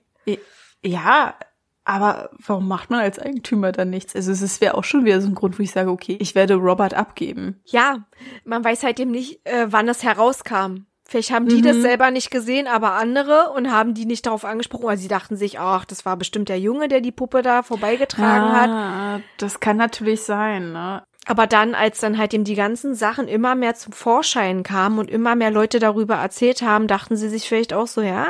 Ja, 0.83 1.35
aber 1.83 2.29
warum 2.37 2.67
macht 2.67 2.89
man 2.89 3.01
als 3.01 3.19
Eigentümer 3.19 3.71
dann 3.71 3.89
nichts? 3.89 4.15
Also 4.15 4.31
es 4.31 4.61
wäre 4.61 4.75
auch 4.75 4.83
schon 4.83 5.05
wieder 5.05 5.21
so 5.21 5.27
ein 5.27 5.35
Grund, 5.35 5.59
wo 5.59 5.63
ich 5.63 5.71
sage, 5.71 5.91
okay, 5.91 6.17
ich 6.19 6.35
werde 6.35 6.55
Robert 6.55 6.93
abgeben. 6.93 7.59
Ja, 7.65 8.05
man 8.45 8.63
weiß 8.63 8.83
halt 8.83 8.99
eben 8.99 9.11
nicht, 9.11 9.45
äh, 9.45 9.67
wann 9.69 9.89
es 9.89 10.03
herauskam. 10.03 10.85
Vielleicht 11.03 11.31
haben 11.31 11.49
die 11.49 11.57
mhm. 11.57 11.63
das 11.63 11.77
selber 11.77 12.09
nicht 12.09 12.31
gesehen, 12.31 12.67
aber 12.67 12.93
andere 12.93 13.51
und 13.53 13.69
haben 13.69 13.93
die 13.93 14.05
nicht 14.05 14.25
darauf 14.25 14.45
angesprochen, 14.45 14.85
weil 14.85 14.97
sie 14.97 15.09
dachten 15.09 15.35
sich, 15.35 15.59
ach, 15.59 15.83
das 15.83 16.05
war 16.05 16.15
bestimmt 16.15 16.47
der 16.47 16.59
Junge, 16.59 16.87
der 16.87 17.01
die 17.01 17.11
Puppe 17.11 17.41
da 17.41 17.63
vorbeigetragen 17.63 18.47
ah, 18.47 19.13
hat. 19.15 19.21
Das 19.37 19.59
kann 19.59 19.75
natürlich 19.75 20.21
sein, 20.21 20.71
ne? 20.71 21.03
Aber 21.31 21.47
dann, 21.47 21.75
als 21.75 22.01
dann 22.01 22.17
halt 22.17 22.33
eben 22.33 22.43
die 22.43 22.55
ganzen 22.55 22.93
Sachen 22.93 23.29
immer 23.29 23.55
mehr 23.55 23.73
zum 23.73 23.93
Vorschein 23.93 24.63
kamen 24.63 24.99
und 24.99 25.09
immer 25.09 25.37
mehr 25.37 25.49
Leute 25.49 25.79
darüber 25.79 26.15
erzählt 26.15 26.61
haben, 26.61 26.87
dachten 26.87 27.15
sie 27.15 27.29
sich 27.29 27.47
vielleicht 27.47 27.71
auch 27.71 27.87
so, 27.87 28.01
ja, 28.01 28.27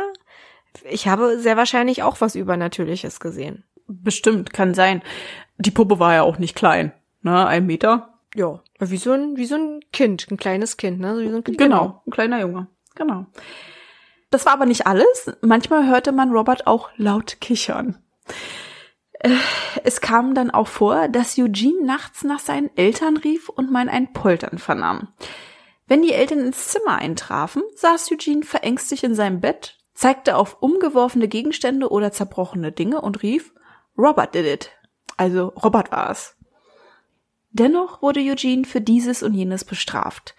ich 0.88 1.08
habe 1.08 1.40
sehr 1.40 1.58
wahrscheinlich 1.58 2.04
auch 2.04 2.22
was 2.22 2.36
Übernatürliches 2.36 3.20
gesehen. 3.20 3.64
Bestimmt, 3.88 4.54
kann 4.54 4.76
sein. 4.76 5.02
Die 5.58 5.72
Puppe 5.72 5.98
war 5.98 6.14
ja 6.14 6.22
auch 6.22 6.38
nicht 6.38 6.56
klein, 6.56 6.92
ne? 7.24 7.48
Ein 7.48 7.66
Meter. 7.66 8.20
Ja, 8.36 8.60
wie 8.78 8.98
so 8.98 9.14
ein, 9.14 9.36
wie 9.36 9.48
so 9.48 9.56
ein 9.56 9.80
Kind, 9.92 10.28
ein 10.30 10.38
kleines 10.38 10.78
Kind, 10.78 11.00
ne? 11.00 11.18
Wie 11.18 11.30
so 11.30 11.38
ein 11.38 11.44
kind, 11.44 11.58
Genau, 11.58 12.04
ein 12.06 12.12
kleiner 12.12 12.40
Junge. 12.40 12.68
Genau. 12.94 13.26
Das 14.30 14.46
war 14.46 14.54
aber 14.54 14.68
nicht 14.68 14.86
alles. 14.86 15.36
Manchmal 15.42 15.88
hörte 15.88 16.12
man 16.12 16.30
Robert 16.30 16.68
auch 16.68 16.92
laut 16.98 17.42
kichern. 17.42 17.98
Äh, 19.22 19.36
es 19.84 20.02
kam 20.02 20.34
dann 20.34 20.52
auch 20.52 20.68
vor, 20.68 21.08
dass 21.08 21.38
Eugene 21.38 21.86
nachts 21.86 22.24
nach 22.24 22.40
seinen 22.40 22.76
Eltern 22.76 23.18
rief 23.18 23.50
und 23.50 23.72
man 23.72 23.88
ein 23.88 24.14
Poltern 24.14 24.58
vernahm. 24.58 25.10
Wenn 25.88 26.02
die 26.02 26.14
Eltern 26.14 26.40
ins 26.40 26.70
Zimmer 26.70 26.96
eintrafen, 26.96 27.64
saß 27.76 28.12
Eugene 28.12 28.44
verängstigt 28.44 29.04
in 29.04 29.14
seinem 29.14 29.42
Bett, 29.42 29.78
zeigte 29.94 30.38
auf 30.38 30.58
umgeworfene 30.62 31.28
Gegenstände 31.28 31.90
oder 31.90 32.12
zerbrochene 32.12 32.72
Dinge 32.72 33.02
und 33.02 33.22
rief, 33.22 33.54
Robert 33.98 34.34
did 34.34 34.46
it. 34.46 34.72
Also 35.18 35.48
Robert 35.50 35.92
war 35.92 36.10
es. 36.10 36.36
Dennoch 37.52 38.02
wurde 38.02 38.22
Eugene 38.22 38.64
für 38.64 38.82
dieses 38.82 39.22
und 39.22 39.34
jenes 39.34 39.66
bestraft. 39.66 40.36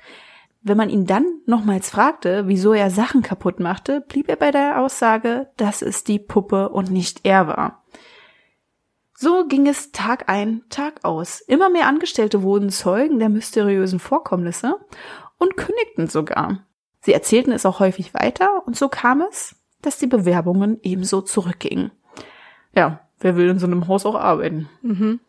Wenn 0.63 0.77
man 0.77 0.91
ihn 0.91 1.07
dann 1.07 1.27
nochmals 1.45 1.91
fragte, 1.91 2.49
wieso 2.49 2.73
er 2.73 2.91
Sachen 2.91 3.23
kaputt 3.23 3.61
machte, 3.61 4.01
blieb 4.01 4.29
er 4.29 4.37
bei 4.37 4.51
der 4.51 4.81
Aussage, 4.81 5.51
dass 5.57 5.83
es 5.83 6.05
die 6.05 6.19
Puppe 6.19 6.71
und 6.71 6.91
nicht 6.91 7.21
er 7.25 7.47
war. 7.47 7.82
So 9.23 9.47
ging 9.47 9.69
es 9.69 9.93
Tag 9.93 10.29
ein, 10.29 10.65
Tag 10.69 11.05
aus. 11.05 11.41
Immer 11.43 11.71
mehr 11.71 11.87
Angestellte 11.87 12.43
wurden 12.43 12.71
Zeugen 12.71 13.21
der 13.21 13.29
mysteriösen 13.29 14.01
Vorkommnisse 14.01 14.81
und 15.39 15.57
kündigten 15.57 16.09
sogar. 16.09 16.67
Sie 17.03 17.13
erzählten 17.13 17.53
es 17.53 17.65
auch 17.65 17.79
häufig 17.79 18.15
weiter 18.15 18.67
und 18.67 18.75
so 18.75 18.89
kam 18.89 19.21
es, 19.21 19.55
dass 19.81 19.99
die 19.99 20.09
Bewerbungen 20.09 20.81
ebenso 20.83 21.21
zurückgingen. 21.21 21.93
Ja, 22.75 22.99
wer 23.21 23.37
will 23.37 23.49
in 23.49 23.61
so 23.61 23.69
einem 23.69 23.87
Haus 23.87 24.07
auch 24.07 24.17
arbeiten? 24.17 24.69
Mhm. 24.83 25.21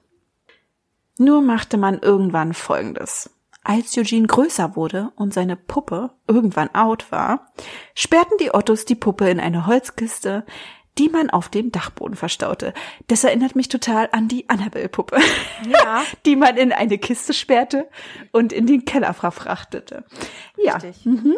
Nur 1.20 1.44
machte 1.44 1.78
man 1.78 2.00
irgendwann 2.00 2.54
Folgendes. 2.54 3.30
Als 3.64 3.96
Eugene 3.96 4.26
größer 4.26 4.76
wurde 4.76 5.12
und 5.18 5.36
seine 5.36 5.56
Puppe 5.56 6.10
irgendwann 6.28 6.74
out 6.74 7.12
war, 7.12 7.54
sperrten 7.94 8.40
die 8.40 8.56
Ottos 8.56 8.86
die 8.86 8.96
Puppe 8.96 9.30
in 9.30 9.40
eine 9.40 9.68
Holzkiste, 9.68 10.48
die 10.98 11.10
man 11.10 11.30
auf 11.30 11.50
dem 11.50 11.72
Dachboden 11.72 12.16
verstaute. 12.16 12.74
Das 13.08 13.24
erinnert 13.24 13.56
mich 13.56 13.68
total 13.68 14.10
an 14.12 14.28
die 14.28 14.50
Annabelle-Puppe, 14.50 15.18
Ja. 15.68 16.04
die 16.26 16.36
man 16.36 16.58
in 16.58 16.72
eine 16.72 16.98
Kiste 16.98 17.34
sperrte 17.34 17.90
und 18.32 18.54
in 18.54 18.68
den 18.68 18.86
Keller 18.86 19.14
verfrachtete. 19.14 20.06
Ja. 20.58 20.78
Mhm. 21.04 21.36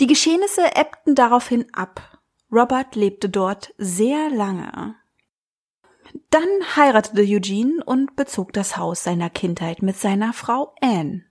Die 0.00 0.06
Geschehnisse 0.06 0.74
ebbten 0.74 1.14
daraufhin 1.14 1.66
ab. 1.72 2.18
Robert 2.50 2.94
lebte 2.96 3.28
dort 3.28 3.74
sehr 3.78 4.30
lange. 4.30 4.94
Dann 6.30 6.48
heiratete 6.76 7.22
Eugene 7.22 7.82
und 7.84 8.16
bezog 8.16 8.52
das 8.52 8.76
Haus 8.76 9.02
seiner 9.02 9.30
Kindheit 9.30 9.82
mit 9.82 9.96
seiner 9.96 10.32
Frau 10.32 10.74
Anne. 10.80 11.24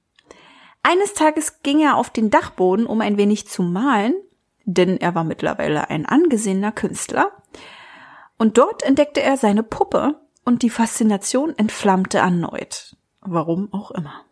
Eines 0.83 1.13
Tages 1.13 1.61
ging 1.61 1.79
er 1.79 1.95
auf 1.95 2.09
den 2.09 2.31
Dachboden, 2.31 2.87
um 2.87 3.01
ein 3.01 3.17
wenig 3.17 3.47
zu 3.47 3.61
malen, 3.61 4.15
denn 4.73 4.97
er 4.97 5.15
war 5.15 5.23
mittlerweile 5.23 5.89
ein 5.89 6.05
angesehener 6.05 6.71
Künstler. 6.71 7.31
Und 8.37 8.57
dort 8.57 8.83
entdeckte 8.83 9.21
er 9.21 9.37
seine 9.37 9.63
Puppe 9.63 10.19
und 10.43 10.63
die 10.63 10.69
Faszination 10.69 11.57
entflammte 11.57 12.17
erneut. 12.17 12.95
Warum 13.21 13.71
auch 13.71 13.91
immer. 13.91 14.25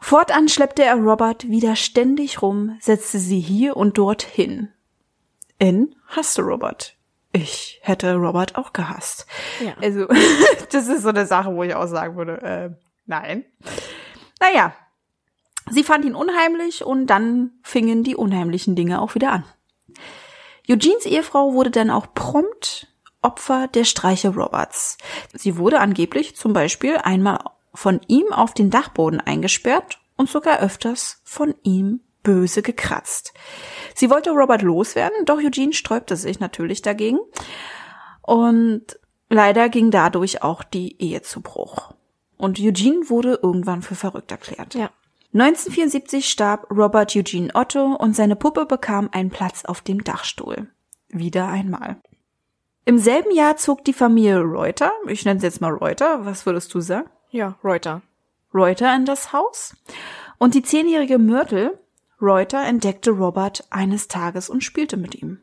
Fortan 0.00 0.48
schleppte 0.48 0.84
er 0.84 0.94
Robert 0.94 1.48
wieder 1.48 1.76
ständig 1.76 2.40
rum, 2.40 2.78
setzte 2.80 3.18
sie 3.18 3.40
hier 3.40 3.76
und 3.76 3.98
dort 3.98 4.22
hin. 4.22 4.72
N 5.58 5.94
hasste 6.06 6.42
Robert. 6.42 6.94
Ich 7.32 7.80
hätte 7.82 8.14
Robert 8.14 8.56
auch 8.56 8.72
gehasst. 8.72 9.26
Ja. 9.60 9.74
Also, 9.80 10.06
das 10.72 10.88
ist 10.88 11.02
so 11.02 11.08
eine 11.08 11.26
Sache, 11.26 11.54
wo 11.54 11.62
ich 11.62 11.74
auch 11.74 11.86
sagen 11.86 12.16
würde, 12.16 12.40
äh, 12.42 12.70
nein. 13.06 13.44
Naja, 14.40 14.72
sie 15.70 15.84
fand 15.84 16.04
ihn 16.04 16.14
unheimlich 16.14 16.84
und 16.84 17.06
dann 17.06 17.52
fingen 17.62 18.02
die 18.04 18.16
unheimlichen 18.16 18.76
Dinge 18.76 19.00
auch 19.00 19.14
wieder 19.14 19.32
an. 19.32 19.44
Eugenes 20.68 21.06
Ehefrau 21.06 21.54
wurde 21.54 21.70
dann 21.70 21.90
auch 21.90 22.12
prompt 22.14 22.88
Opfer 23.22 23.68
der 23.68 23.84
Streiche 23.84 24.28
Roberts. 24.28 24.96
Sie 25.34 25.56
wurde 25.56 25.80
angeblich 25.80 26.36
zum 26.36 26.52
Beispiel 26.52 26.98
einmal 26.98 27.38
von 27.74 28.00
ihm 28.06 28.32
auf 28.32 28.54
den 28.54 28.70
Dachboden 28.70 29.20
eingesperrt 29.20 29.98
und 30.16 30.28
sogar 30.28 30.60
öfters 30.60 31.20
von 31.24 31.54
ihm 31.62 32.00
böse 32.22 32.62
gekratzt. 32.62 33.32
Sie 33.94 34.10
wollte 34.10 34.30
Robert 34.30 34.62
loswerden, 34.62 35.24
doch 35.24 35.38
Eugene 35.38 35.72
sträubte 35.72 36.16
sich 36.16 36.40
natürlich 36.40 36.82
dagegen. 36.82 37.18
Und 38.22 38.98
leider 39.30 39.68
ging 39.68 39.90
dadurch 39.90 40.42
auch 40.42 40.62
die 40.62 41.00
Ehe 41.00 41.22
zu 41.22 41.40
Bruch. 41.40 41.94
Und 42.36 42.60
Eugene 42.60 43.08
wurde 43.08 43.40
irgendwann 43.42 43.82
für 43.82 43.94
verrückt 43.94 44.30
erklärt. 44.30 44.74
Ja. 44.74 44.90
1974 45.34 46.28
starb 46.28 46.70
Robert 46.70 47.14
Eugene 47.14 47.50
Otto 47.54 47.94
und 47.94 48.16
seine 48.16 48.34
Puppe 48.34 48.64
bekam 48.64 49.10
einen 49.12 49.30
Platz 49.30 49.64
auf 49.64 49.82
dem 49.82 50.02
Dachstuhl. 50.02 50.68
Wieder 51.10 51.48
einmal. 51.48 51.96
Im 52.86 52.98
selben 52.98 53.34
Jahr 53.34 53.56
zog 53.56 53.84
die 53.84 53.92
Familie 53.92 54.40
Reuter, 54.40 54.90
ich 55.06 55.26
nenne 55.26 55.36
es 55.36 55.42
jetzt 55.42 55.60
mal 55.60 55.72
Reuter, 55.72 56.24
was 56.24 56.46
würdest 56.46 56.72
du 56.72 56.80
sagen? 56.80 57.10
Ja, 57.30 57.58
Reuter. 57.62 58.00
Reuter 58.54 58.94
in 58.96 59.04
das 59.04 59.34
Haus. 59.34 59.76
Und 60.38 60.54
die 60.54 60.62
zehnjährige 60.62 61.18
Myrtle 61.18 61.78
Reuter 62.20 62.64
entdeckte 62.64 63.10
Robert 63.10 63.64
eines 63.70 64.08
Tages 64.08 64.48
und 64.48 64.64
spielte 64.64 64.96
mit 64.96 65.14
ihm. 65.14 65.40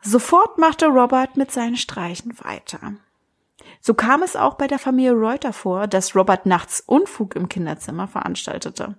Sofort 0.00 0.58
machte 0.58 0.86
Robert 0.86 1.36
mit 1.36 1.50
seinen 1.50 1.76
Streichen 1.76 2.38
weiter. 2.42 2.94
So 3.80 3.94
kam 3.94 4.22
es 4.22 4.36
auch 4.36 4.54
bei 4.54 4.66
der 4.66 4.78
Familie 4.78 5.12
Reuter 5.12 5.52
vor, 5.52 5.86
dass 5.86 6.14
Robert 6.14 6.46
nachts 6.46 6.80
Unfug 6.80 7.36
im 7.36 7.48
Kinderzimmer 7.48 8.08
veranstaltete. 8.08 8.96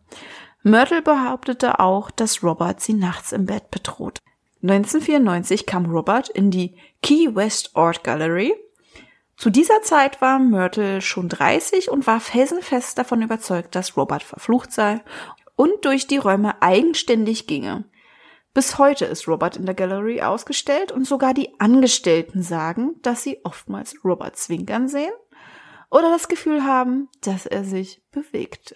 Myrtle 0.64 1.02
behauptete 1.02 1.80
auch, 1.80 2.12
dass 2.12 2.44
Robert 2.44 2.82
sie 2.82 2.94
nachts 2.94 3.32
im 3.32 3.46
Bett 3.46 3.72
bedroht. 3.72 4.20
1994 4.62 5.66
kam 5.66 5.86
Robert 5.86 6.28
in 6.30 6.52
die 6.52 6.76
Key 7.02 7.34
West 7.34 7.76
Art 7.76 8.04
Gallery. 8.04 8.54
Zu 9.38 9.50
dieser 9.50 9.82
Zeit 9.84 10.22
war 10.22 10.38
Myrtle 10.38 11.02
schon 11.02 11.30
30 11.30 11.90
und 11.90 12.06
war 12.08 12.20
felsenfest 12.20 12.98
davon 12.98 13.22
überzeugt, 13.22 13.74
dass 13.74 13.96
Robert 13.96 14.22
verflucht 14.22 14.74
sei 14.74 15.02
und 15.56 15.86
durch 15.86 16.08
die 16.08 16.18
Räume 16.18 16.62
eigenständig 16.62 17.48
ginge. 17.48 17.86
Bis 18.54 18.78
heute 18.78 19.06
ist 19.06 19.28
Robert 19.28 19.58
in 19.58 19.66
der 19.66 19.76
Gallery 19.76 20.22
ausgestellt 20.22 20.92
und 20.92 21.06
sogar 21.06 21.34
die 21.34 21.60
Angestellten 21.60 22.42
sagen, 22.42 22.96
dass 23.02 23.24
sie 23.24 23.40
oftmals 23.44 24.04
Robert 24.04 24.38
zwinkern 24.38 24.88
sehen 24.88 25.14
oder 25.92 26.10
das 26.12 26.28
Gefühl 26.28 26.64
haben, 26.64 27.10
dass 27.22 27.46
er 27.46 27.64
sich 27.64 28.02
bewegte. 28.12 28.76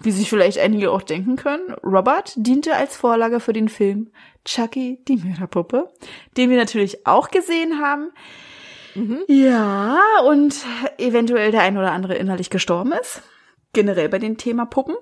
Wie 0.00 0.10
sich 0.10 0.28
vielleicht 0.28 0.58
einige 0.58 0.90
auch 0.90 1.02
denken 1.02 1.36
können, 1.36 1.72
Robert 1.82 2.34
diente 2.36 2.74
als 2.74 2.96
Vorlage 2.96 3.40
für 3.40 3.52
den 3.52 3.68
Film 3.68 4.10
Chucky, 4.44 5.02
die 5.08 5.16
Mörderpuppe, 5.16 5.90
den 6.36 6.50
wir 6.50 6.58
natürlich 6.58 7.06
auch 7.06 7.30
gesehen 7.30 7.80
haben. 7.80 8.10
Ja, 9.28 10.00
und 10.26 10.56
eventuell 10.98 11.50
der 11.50 11.62
ein 11.62 11.78
oder 11.78 11.92
andere 11.92 12.14
innerlich 12.14 12.50
gestorben 12.50 12.92
ist. 12.92 13.22
Generell 13.72 14.08
bei 14.08 14.18
dem 14.18 14.36
Thema 14.36 14.64
Puppen. 14.64 14.96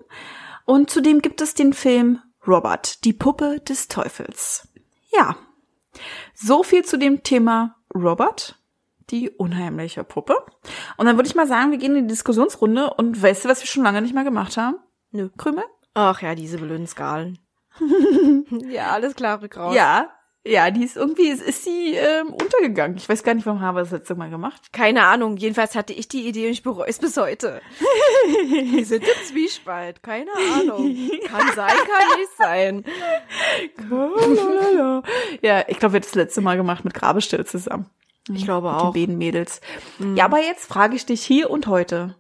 Und 0.65 0.91
zudem 0.91 1.23
gibt 1.23 1.41
es 1.41 1.55
den 1.55 1.73
Film 1.73 2.21
Robert, 2.47 3.05
die 3.05 3.13
Puppe 3.13 3.61
des 3.61 3.89
Teufels. 3.89 4.69
Ja. 5.13 5.37
So 6.35 6.63
viel 6.63 6.85
zu 6.85 6.99
dem 6.99 7.23
Thema 7.23 7.77
Robert, 7.95 8.59
die 9.11 9.31
unheimliche 9.31 10.05
Puppe. 10.05 10.37
Und 10.97 11.07
dann 11.07 11.17
würde 11.17 11.29
ich 11.29 11.35
mal 11.35 11.47
sagen, 11.47 11.71
wir 11.71 11.79
gehen 11.79 11.97
in 11.97 12.09
die 12.09 12.13
Diskussionsrunde 12.13 12.95
und 12.95 13.23
weißt 13.23 13.45
du, 13.45 13.49
was 13.49 13.61
wir 13.61 13.67
schon 13.67 13.85
lange 13.85 14.03
nicht 14.03 14.15
mehr 14.15 14.25
gemacht 14.25 14.57
haben? 14.57 14.77
Nö. 15.11 15.31
Krümel? 15.37 15.65
Ach 15.95 16.21
ja, 16.23 16.35
diese 16.35 16.59
blöden 16.59 16.87
Skalen. 16.87 17.39
ja, 18.69 18.91
alles 18.91 19.15
klar, 19.15 19.41
rück 19.41 19.57
raus. 19.57 19.75
Ja. 19.75 20.11
Ja, 20.47 20.71
die 20.71 20.85
ist 20.85 20.97
irgendwie, 20.97 21.29
ist, 21.29 21.41
ist 21.41 21.65
sie 21.65 21.95
ähm, 21.95 22.29
untergegangen. 22.35 22.99
Ich 22.99 23.09
weiß 23.09 23.23
gar 23.23 23.33
nicht, 23.33 23.47
warum 23.47 23.63
haben 23.63 23.77
wir 23.77 23.81
das 23.81 23.93
letzte 23.93 24.15
Mal 24.15 24.29
gemacht. 24.29 24.73
Keine 24.73 25.07
Ahnung, 25.07 25.39
jedenfalls 25.39 25.75
hatte 25.75 25.95
ich 25.95 26.07
die 26.07 26.29
Idee 26.29 26.47
und 26.47 26.53
ich 26.53 26.63
bereue 26.63 26.87
es 26.87 26.99
bis 26.99 27.17
heute. 27.17 27.63
Wir 28.51 28.85
sind 28.85 29.05
im 29.05 29.27
Zwiespalt, 29.27 30.03
keine 30.03 30.31
Ahnung. 30.55 30.95
Kann 31.27 31.47
sein, 31.55 31.69
kann 31.69 32.19
nicht 32.19 32.37
sein. 32.37 32.85
ja, 35.43 35.65
ich 35.67 35.79
glaube, 35.79 35.95
wir 35.95 35.99
haben 35.99 36.03
das 36.03 36.15
letzte 36.15 36.41
Mal 36.41 36.57
gemacht 36.57 36.85
mit 36.85 36.95
Grabestelle 36.95 37.45
zusammen. 37.45 37.87
Ich 38.33 38.45
glaube 38.45 38.71
Mit 38.71 38.81
auch. 38.81 38.93
den 38.93 39.01
beiden 39.03 39.19
Mädels. 39.19 39.61
Ja, 40.15 40.25
aber 40.27 40.41
jetzt 40.41 40.67
frage 40.67 40.97
ich 40.97 41.07
dich 41.07 41.23
hier 41.25 41.51
und 41.51 41.67
heute. 41.67 42.17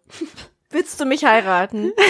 Willst 0.70 1.00
du 1.00 1.04
mich 1.04 1.24
heiraten? 1.24 1.92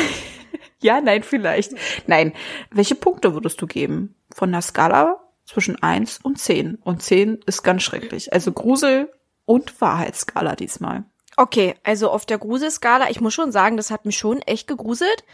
Ja, 0.81 1.01
nein, 1.01 1.23
vielleicht. 1.23 1.73
Nein. 2.09 2.35
Welche 2.71 2.95
Punkte 2.95 3.33
würdest 3.33 3.63
du 3.63 3.67
geben? 3.67 4.17
Von 4.35 4.53
der 4.53 4.61
Skala 4.61 5.19
zwischen 5.45 5.83
1 5.83 6.21
und 6.23 6.39
10. 6.39 6.77
Und 6.77 7.03
10 7.03 7.41
ist 7.47 7.63
ganz 7.63 7.83
schrecklich. 7.83 8.33
Also 8.33 8.53
Grusel 8.53 9.13
und 9.45 9.81
Wahrheitsskala 9.81 10.57
diesmal. 10.57 11.05
Okay, 11.37 11.75
also 11.83 12.11
auf 12.11 12.27
der 12.27 12.39
Gruselskala, 12.39 13.11
ich 13.11 13.21
muss 13.21 13.35
schon 13.35 13.53
sagen, 13.53 13.77
das 13.77 13.91
hat 13.91 14.07
mich 14.07 14.17
schon 14.17 14.41
echt 14.43 14.69
gegruselt. 14.69 15.25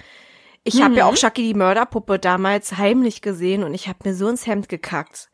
Ich 0.64 0.76
mhm. 0.76 0.84
habe 0.84 0.94
ja 0.96 1.06
auch 1.06 1.14
Chucky 1.14 1.42
die 1.42 1.54
Mörderpuppe 1.54 2.18
damals 2.18 2.76
heimlich 2.76 3.22
gesehen 3.22 3.62
und 3.64 3.74
ich 3.74 3.88
habe 3.88 3.98
mir 4.04 4.14
so 4.14 4.28
ins 4.28 4.46
Hemd 4.46 4.68
gekackt. 4.68 5.30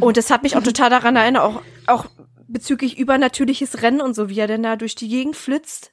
Und 0.00 0.16
das 0.16 0.30
hat 0.30 0.42
mich 0.42 0.56
auch 0.56 0.62
total 0.64 0.90
daran 0.90 1.16
erinnert, 1.16 1.42
auch, 1.42 1.62
auch 1.86 2.06
bezüglich 2.46 2.98
übernatürliches 2.98 3.82
Rennen 3.82 4.00
und 4.00 4.14
so, 4.14 4.28
wie 4.28 4.38
er 4.38 4.46
denn 4.46 4.62
da 4.62 4.76
durch 4.76 4.94
die 4.94 5.08
Gegend 5.08 5.36
flitzt. 5.36 5.92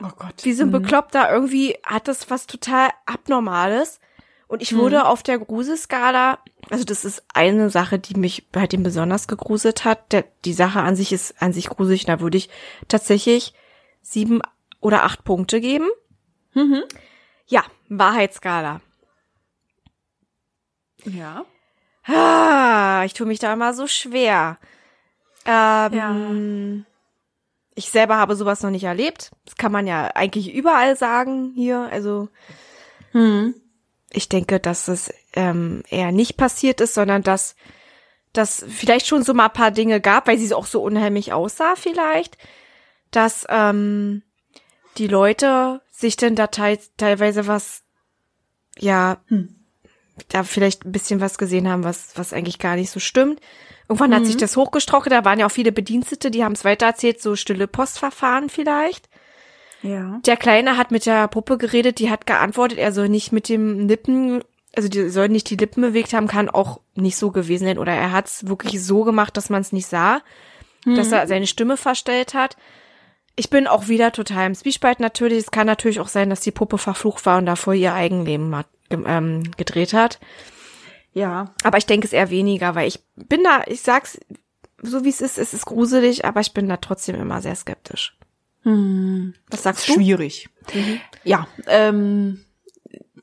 Oh 0.00 0.10
Gott. 0.16 0.44
Wie 0.44 0.52
so 0.52 0.64
ein 0.64 0.68
mhm. 0.68 0.82
Bekloppter, 0.82 1.30
irgendwie 1.30 1.76
hat 1.84 2.08
das 2.08 2.28
was 2.30 2.46
total 2.46 2.90
Abnormales. 3.06 4.00
Und 4.48 4.62
ich 4.62 4.76
wurde 4.76 4.98
mhm. 4.98 5.02
auf 5.02 5.22
der 5.22 5.38
Gruselskala, 5.38 6.38
also 6.70 6.84
das 6.84 7.04
ist 7.04 7.24
eine 7.34 7.68
Sache, 7.68 7.98
die 7.98 8.14
mich 8.14 8.48
bei 8.50 8.66
dem 8.66 8.84
besonders 8.84 9.26
gegruselt 9.26 9.84
hat. 9.84 10.12
Der, 10.12 10.24
die 10.44 10.52
Sache 10.52 10.80
an 10.80 10.94
sich 10.94 11.12
ist 11.12 11.42
an 11.42 11.52
sich 11.52 11.68
gruselig, 11.68 12.06
da 12.06 12.20
würde 12.20 12.38
ich 12.38 12.48
tatsächlich 12.86 13.54
sieben 14.02 14.40
oder 14.80 15.02
acht 15.02 15.24
Punkte 15.24 15.60
geben. 15.60 15.88
Mhm. 16.54 16.84
Ja, 17.46 17.64
Wahrheitsskala. 17.88 18.80
Ja. 21.04 21.44
Ah, 22.04 23.02
ich 23.04 23.14
tue 23.14 23.26
mich 23.26 23.40
da 23.40 23.52
immer 23.52 23.74
so 23.74 23.88
schwer. 23.88 24.58
Ähm, 25.44 25.92
ja. 25.92 26.84
Ich 27.74 27.90
selber 27.90 28.16
habe 28.16 28.36
sowas 28.36 28.62
noch 28.62 28.70
nicht 28.70 28.84
erlebt. 28.84 29.32
Das 29.44 29.56
kann 29.56 29.72
man 29.72 29.88
ja 29.88 30.12
eigentlich 30.14 30.54
überall 30.54 30.96
sagen 30.96 31.52
hier. 31.54 31.88
Also 31.90 32.28
hm. 33.10 33.54
Ich 34.10 34.28
denke, 34.28 34.60
dass 34.60 34.88
es 34.88 35.12
ähm, 35.34 35.82
eher 35.88 36.12
nicht 36.12 36.36
passiert 36.36 36.80
ist, 36.80 36.94
sondern 36.94 37.22
dass 37.22 37.56
dass 38.36 38.64
vielleicht 38.68 39.06
schon 39.06 39.22
so 39.22 39.34
mal 39.34 39.46
ein 39.46 39.52
paar 39.52 39.70
Dinge 39.70 40.00
gab, 40.00 40.28
weil 40.28 40.38
sie 40.38 40.52
auch 40.52 40.66
so 40.66 40.82
unheimlich 40.82 41.32
aussah 41.32 41.74
vielleicht, 41.74 42.36
dass 43.10 43.46
ähm, 43.48 44.22
die 44.98 45.06
Leute 45.06 45.80
sich 45.90 46.16
denn 46.16 46.34
da 46.34 46.46
te 46.48 46.78
teilweise 46.96 47.46
was, 47.46 47.82
ja, 48.78 49.18
hm. 49.28 49.54
da 50.28 50.42
vielleicht 50.42 50.84
ein 50.84 50.92
bisschen 50.92 51.20
was 51.20 51.38
gesehen 51.38 51.68
haben, 51.68 51.84
was, 51.84 52.10
was 52.16 52.32
eigentlich 52.32 52.58
gar 52.58 52.76
nicht 52.76 52.90
so 52.90 53.00
stimmt. 53.00 53.40
Irgendwann 53.88 54.10
mhm. 54.10 54.14
hat 54.16 54.26
sich 54.26 54.34
mhm. 54.34 54.40
das 54.40 54.56
hochgestrocknet, 54.56 55.12
da 55.12 55.24
waren 55.24 55.38
ja 55.38 55.46
auch 55.46 55.52
viele 55.52 55.72
Bedienstete, 55.72 56.30
die 56.30 56.44
haben 56.44 56.52
es 56.52 56.64
weitererzählt, 56.64 57.22
so 57.22 57.36
stille 57.36 57.68
Postverfahren 57.68 58.48
vielleicht. 58.48 59.08
Ja. 59.82 60.20
Der 60.24 60.36
Kleine 60.36 60.76
hat 60.76 60.90
mit 60.90 61.06
der 61.06 61.28
Puppe 61.28 61.58
geredet, 61.58 61.98
die 61.98 62.10
hat 62.10 62.26
geantwortet, 62.26 62.78
er 62.78 62.92
soll 62.92 63.08
nicht 63.08 63.32
mit 63.32 63.48
dem 63.48 63.88
Lippen, 63.88 64.42
also 64.74 64.88
die 64.88 65.08
soll 65.08 65.28
nicht 65.28 65.50
die 65.50 65.56
Lippen 65.56 65.82
bewegt 65.82 66.12
haben, 66.12 66.28
kann 66.28 66.48
auch 66.48 66.80
nicht 66.94 67.16
so 67.16 67.30
gewesen 67.30 67.64
sein. 67.66 67.78
Oder 67.78 67.92
er 67.92 68.12
hat 68.12 68.26
es 68.26 68.48
wirklich 68.48 68.82
so 68.84 69.04
gemacht, 69.04 69.36
dass 69.36 69.50
man 69.50 69.60
es 69.60 69.72
nicht 69.72 69.86
sah, 69.86 70.20
mhm. 70.84 70.96
dass 70.96 71.12
er 71.12 71.26
seine 71.26 71.46
Stimme 71.46 71.76
verstellt 71.76 72.34
hat. 72.34 72.56
Ich 73.36 73.50
bin 73.50 73.66
auch 73.66 73.88
wieder 73.88 74.12
total 74.12 74.46
im 74.46 74.54
Zwiespalt 74.54 74.98
natürlich. 74.98 75.38
Es 75.38 75.50
kann 75.50 75.66
natürlich 75.66 76.00
auch 76.00 76.08
sein, 76.08 76.30
dass 76.30 76.40
die 76.40 76.52
Puppe 76.52 76.78
verflucht 76.78 77.26
war 77.26 77.38
und 77.38 77.46
davor 77.46 77.74
ihr 77.74 77.92
Eigenleben 77.92 78.56
hat, 78.56 78.66
ähm, 78.90 79.42
gedreht 79.58 79.92
hat. 79.92 80.18
Ja. 81.12 81.54
Aber 81.62 81.76
ich 81.78 81.86
denke 81.86 82.06
es 82.06 82.14
eher 82.14 82.30
weniger, 82.30 82.74
weil 82.74 82.88
ich 82.88 83.00
bin 83.14 83.44
da, 83.44 83.62
ich 83.66 83.82
sag's 83.82 84.18
so 84.82 85.04
wie 85.04 85.08
es 85.08 85.20
ist, 85.20 85.38
es 85.38 85.54
ist 85.54 85.66
gruselig, 85.66 86.24
aber 86.24 86.40
ich 86.40 86.52
bin 86.52 86.68
da 86.68 86.76
trotzdem 86.76 87.16
immer 87.16 87.40
sehr 87.40 87.54
skeptisch. 87.54 88.16
Hm. 88.66 89.32
Was 89.48 89.62
sagst 89.62 89.88
du? 89.88 89.92
Schwierig. 89.92 90.48
Mhm. 90.74 91.00
Ja, 91.22 91.46
ähm, 91.68 92.44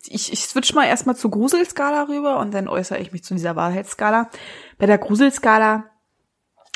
ich, 0.07 0.31
ich 0.31 0.45
switch 0.45 0.73
mal 0.73 0.85
erstmal 0.85 1.17
zur 1.17 1.31
Gruselskala 1.31 2.03
rüber 2.03 2.39
und 2.39 2.53
dann 2.53 2.69
äußere 2.69 2.99
ich 2.99 3.11
mich 3.11 3.25
zu 3.25 3.33
dieser 3.33 3.57
Wahrheitsskala. 3.57 4.29
Bei 4.77 4.85
der 4.85 4.97
Gruselskala, 4.97 5.83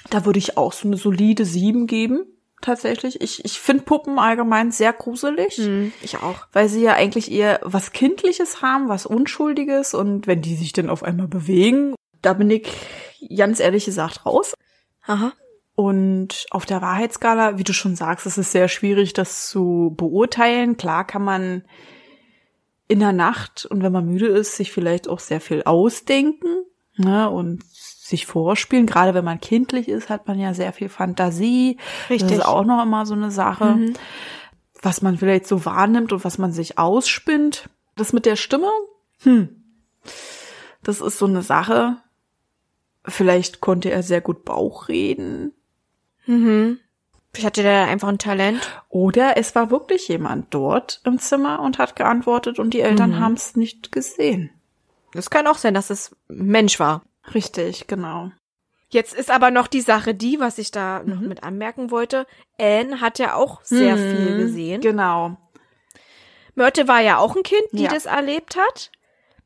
da 0.10 0.26
würde 0.26 0.40
ich 0.40 0.58
auch 0.58 0.74
so 0.74 0.86
eine 0.86 0.98
solide 0.98 1.46
sieben 1.46 1.88
geben 1.88 2.26
tatsächlich. 2.62 3.22
Ich, 3.22 3.46
ich 3.46 3.58
finde 3.58 3.84
Puppen 3.84 4.20
allgemein 4.20 4.72
sehr 4.72 4.92
gruselig. 4.92 5.58
Mhm, 5.60 5.94
ich 6.02 6.18
auch. 6.18 6.48
Weil 6.52 6.68
sie 6.68 6.82
ja 6.82 6.94
eigentlich 6.94 7.32
eher 7.32 7.62
was 7.64 7.94
Kindliches 7.94 8.62
haben, 8.62 8.90
was 8.90 9.06
Unschuldiges. 9.06 9.94
Und 9.94 10.28
wenn 10.28 10.42
die 10.42 10.56
sich 10.56 10.74
dann 10.74 10.90
auf 10.90 11.04
einmal 11.04 11.30
bewegen, 11.30 11.96
da 12.22 12.34
bin 12.34 12.50
ich 12.52 12.68
ganz 13.34 13.62
ehrlich 13.62 13.86
gesagt 13.86 14.26
raus. 14.26 14.56
Aha. 15.06 15.32
Und 15.80 16.48
auf 16.50 16.66
der 16.66 16.82
Wahrheitsskala, 16.82 17.60
wie 17.60 17.64
du 17.64 17.72
schon 17.72 17.96
sagst, 17.96 18.26
ist 18.26 18.40
es 18.40 18.52
sehr 18.52 18.68
schwierig, 18.68 19.14
das 19.14 19.48
zu 19.48 19.94
beurteilen. 19.96 20.76
Klar 20.76 21.06
kann 21.06 21.24
man 21.24 21.66
in 22.88 23.00
der 23.00 23.14
Nacht 23.14 23.68
und 23.68 23.84
wenn 23.84 23.92
man 23.92 24.08
müde 24.08 24.26
ist, 24.26 24.56
sich 24.56 24.72
vielleicht 24.72 25.08
auch 25.08 25.20
sehr 25.20 25.40
viel 25.40 25.62
ausdenken 25.62 26.66
ne, 26.96 27.30
und 27.30 27.64
sich 27.64 28.26
vorspielen. 28.26 28.88
Gerade 28.88 29.14
wenn 29.14 29.24
man 29.24 29.40
kindlich 29.40 29.88
ist, 29.88 30.10
hat 30.10 30.28
man 30.28 30.40
ja 30.40 30.56
sehr 30.56 30.74
viel 30.74 30.90
Fantasie. 30.90 31.78
Richtig. 32.10 32.30
Das 32.30 32.40
ist 32.40 32.46
auch 32.46 32.66
noch 32.66 32.82
immer 32.82 33.06
so 33.06 33.14
eine 33.14 33.30
Sache, 33.30 33.76
mhm. 33.76 33.94
was 34.82 35.04
man 35.04 35.20
vielleicht 35.20 35.46
so 35.46 35.64
wahrnimmt 35.64 36.12
und 36.12 36.26
was 36.26 36.40
man 36.40 36.52
sich 36.52 36.80
ausspinnt. 36.80 37.70
Das 37.96 38.14
mit 38.14 38.26
der 38.26 38.36
Stimme, 38.36 38.72
hm, 39.22 39.50
das 40.82 41.02
ist 41.02 41.20
so 41.20 41.28
eine 41.28 41.44
Sache. 41.44 41.98
Vielleicht 43.06 43.62
konnte 43.62 43.92
er 43.92 44.02
sehr 44.02 44.22
gut 44.22 44.44
Bauch 44.44 44.88
reden. 44.88 45.54
Mhm. 46.28 46.80
Vielleicht 47.34 47.46
hatte 47.46 47.64
der 47.64 47.88
einfach 47.88 48.08
ein 48.08 48.20
Talent. 48.20 48.84
Oder 48.90 49.38
es 49.38 49.54
war 49.56 49.70
wirklich 49.70 50.08
jemand 50.08 50.54
dort 50.54 51.02
im 51.04 51.20
Zimmer 51.20 51.60
und 51.60 51.78
hat 51.78 51.96
geantwortet 51.96 52.60
und 52.60 52.74
die 52.74 52.82
Eltern 52.82 53.12
mhm. 53.12 53.20
haben 53.20 53.34
es 53.34 53.56
nicht 53.56 53.92
gesehen. 53.92 54.52
Das 55.14 55.30
kann 55.30 55.48
auch 55.48 55.58
sein, 55.58 55.74
dass 55.74 55.90
es 55.90 56.16
Mensch 56.28 56.80
war. 56.80 57.04
Richtig, 57.34 57.88
genau. 57.88 58.32
Jetzt 58.90 59.14
ist 59.14 59.30
aber 59.30 59.52
noch 59.52 59.68
die 59.68 59.82
Sache 59.82 60.14
die, 60.14 60.40
was 60.40 60.58
ich 60.58 60.72
da 60.72 61.02
mhm. 61.04 61.10
noch 61.10 61.22
mit 61.22 61.44
anmerken 61.44 61.92
wollte. 61.92 62.26
Anne 62.60 63.02
hat 63.02 63.20
ja 63.20 63.36
auch 63.36 63.62
sehr 63.64 63.96
mhm, 63.96 64.16
viel 64.16 64.38
gesehen. 64.38 64.82
Genau. 64.82 65.38
Mörte 66.56 66.88
war 66.88 67.02
ja 67.02 67.18
auch 67.18 67.36
ein 67.36 67.44
Kind, 67.44 67.68
die 67.72 67.84
ja. 67.84 67.90
das 67.90 68.06
erlebt 68.06 68.58
hat. 68.58 68.92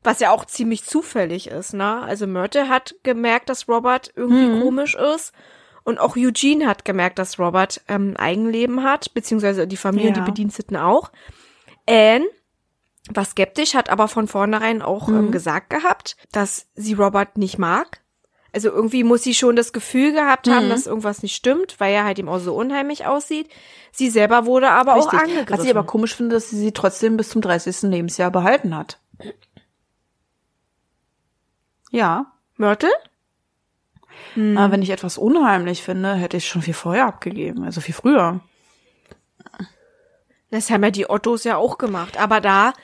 Was 0.04 0.20
ja 0.20 0.30
auch 0.30 0.44
ziemlich 0.46 0.84
zufällig 0.84 1.48
ist, 1.48 1.74
ne? 1.74 2.02
Also 2.02 2.26
Mörte 2.26 2.68
hat 2.68 2.96
gemerkt, 3.04 3.48
dass 3.48 3.68
Robert 3.68 4.10
irgendwie 4.16 4.48
mhm. 4.48 4.62
komisch 4.62 4.96
ist. 4.96 5.32
Und 5.84 5.98
auch 5.98 6.16
Eugene 6.16 6.66
hat 6.66 6.84
gemerkt, 6.84 7.18
dass 7.18 7.38
Robert 7.38 7.80
ähm, 7.88 8.16
Eigenleben 8.16 8.82
hat, 8.82 9.14
beziehungsweise 9.14 9.66
die 9.66 9.76
Familie, 9.76 10.10
ja. 10.10 10.14
die 10.14 10.20
Bediensteten 10.20 10.76
auch. 10.76 11.10
Anne 11.88 12.26
war 13.12 13.24
skeptisch, 13.24 13.74
hat 13.74 13.90
aber 13.90 14.06
von 14.06 14.28
vornherein 14.28 14.80
auch 14.82 15.08
ähm, 15.08 15.14
mhm. 15.14 15.20
ähm, 15.20 15.32
gesagt 15.32 15.70
gehabt, 15.70 16.16
dass 16.30 16.68
sie 16.74 16.94
Robert 16.94 17.36
nicht 17.36 17.58
mag. 17.58 18.00
Also 18.52 18.68
irgendwie 18.68 19.02
muss 19.02 19.22
sie 19.22 19.34
schon 19.34 19.56
das 19.56 19.72
Gefühl 19.72 20.12
gehabt 20.12 20.46
haben, 20.48 20.66
mhm. 20.66 20.70
dass 20.70 20.86
irgendwas 20.86 21.22
nicht 21.22 21.34
stimmt, 21.34 21.80
weil 21.80 21.94
er 21.94 22.04
halt 22.04 22.18
ihm 22.18 22.28
auch 22.28 22.38
so 22.38 22.54
unheimlich 22.54 23.06
aussieht. 23.06 23.48
Sie 23.92 24.10
selber 24.10 24.46
wurde 24.46 24.70
aber 24.70 24.96
Richtig. 24.96 25.14
auch 25.14 25.22
angegriffen. 25.22 25.58
Was 25.58 25.64
ich 25.64 25.70
aber 25.70 25.84
komisch 25.84 26.14
finde, 26.14 26.36
dass 26.36 26.50
sie 26.50 26.58
sie 26.58 26.72
trotzdem 26.72 27.16
bis 27.16 27.30
zum 27.30 27.40
30. 27.40 27.82
Lebensjahr 27.82 28.30
behalten 28.30 28.76
hat. 28.76 29.00
Ja. 31.90 32.32
Mörtel? 32.56 32.90
Hm. 34.34 34.56
Aber 34.56 34.72
wenn 34.72 34.82
ich 34.82 34.90
etwas 34.90 35.18
unheimlich 35.18 35.82
finde, 35.82 36.14
hätte 36.14 36.36
ich 36.36 36.48
schon 36.48 36.62
viel 36.62 36.74
vorher 36.74 37.06
abgegeben, 37.06 37.64
also 37.64 37.80
viel 37.80 37.94
früher. 37.94 38.40
Das 40.50 40.70
haben 40.70 40.84
ja 40.84 40.90
die 40.90 41.08
Ottos 41.08 41.44
ja 41.44 41.56
auch 41.56 41.78
gemacht. 41.78 42.20
Aber 42.20 42.40
da 42.40 42.74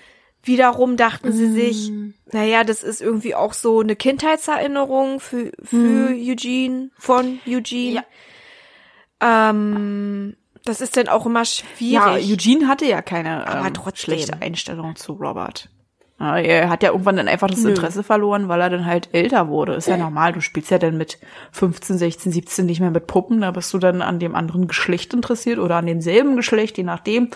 wiederum 0.42 0.96
dachten 0.96 1.32
sie 1.32 1.52
sich, 1.52 1.90
mm. 1.90 2.14
naja, 2.32 2.64
das 2.64 2.82
ist 2.82 3.02
irgendwie 3.02 3.34
auch 3.34 3.52
so 3.52 3.80
eine 3.80 3.96
Kindheitserinnerung 3.96 5.20
für, 5.20 5.52
für 5.62 5.76
mm. 5.76 6.30
Eugene, 6.30 6.90
von 6.96 7.40
Eugene. 7.46 8.04
Ja. 9.20 9.50
Ähm, 9.50 10.36
das 10.64 10.80
ist 10.80 10.96
dann 10.96 11.08
auch 11.08 11.26
immer 11.26 11.44
schwierig. 11.44 11.92
Ja, 11.92 12.14
Eugene 12.14 12.68
hatte 12.68 12.86
ja 12.86 13.02
keine 13.02 13.44
ähm, 13.46 13.94
schlechte 13.94 14.40
Einstellung 14.40 14.96
zu 14.96 15.12
Robert. 15.12 15.68
Ja, 16.20 16.37
er 16.37 16.68
hat 16.68 16.83
ja 16.83 16.90
irgendwann 16.90 17.16
dann 17.16 17.28
einfach 17.28 17.46
das 17.46 17.62
Nö. 17.62 17.70
Interesse 17.70 18.02
verloren, 18.02 18.48
weil 18.48 18.61
er 18.61 18.70
dann 18.70 18.87
halt 18.87 19.09
älter 19.12 19.48
wurde. 19.48 19.74
Ist 19.74 19.87
ja 19.87 19.96
normal. 19.96 20.33
Du 20.33 20.40
spielst 20.40 20.70
ja 20.70 20.78
dann 20.78 20.96
mit 20.96 21.18
15, 21.52 21.96
16, 21.96 22.33
17 22.33 22.66
nicht 22.66 22.81
mehr 22.81 22.90
mit 22.90 23.07
Puppen. 23.07 23.40
Da 23.40 23.52
bist 23.52 23.72
du 23.72 23.78
dann 23.78 24.02
an 24.02 24.18
dem 24.18 24.35
anderen 24.35 24.66
Geschlecht 24.66 25.14
interessiert 25.14 25.61
oder 25.61 25.76
an 25.76 25.87
demselben 25.87 26.35
Geschlecht, 26.35 26.76
je 26.76 26.83
nachdem. 26.83 27.31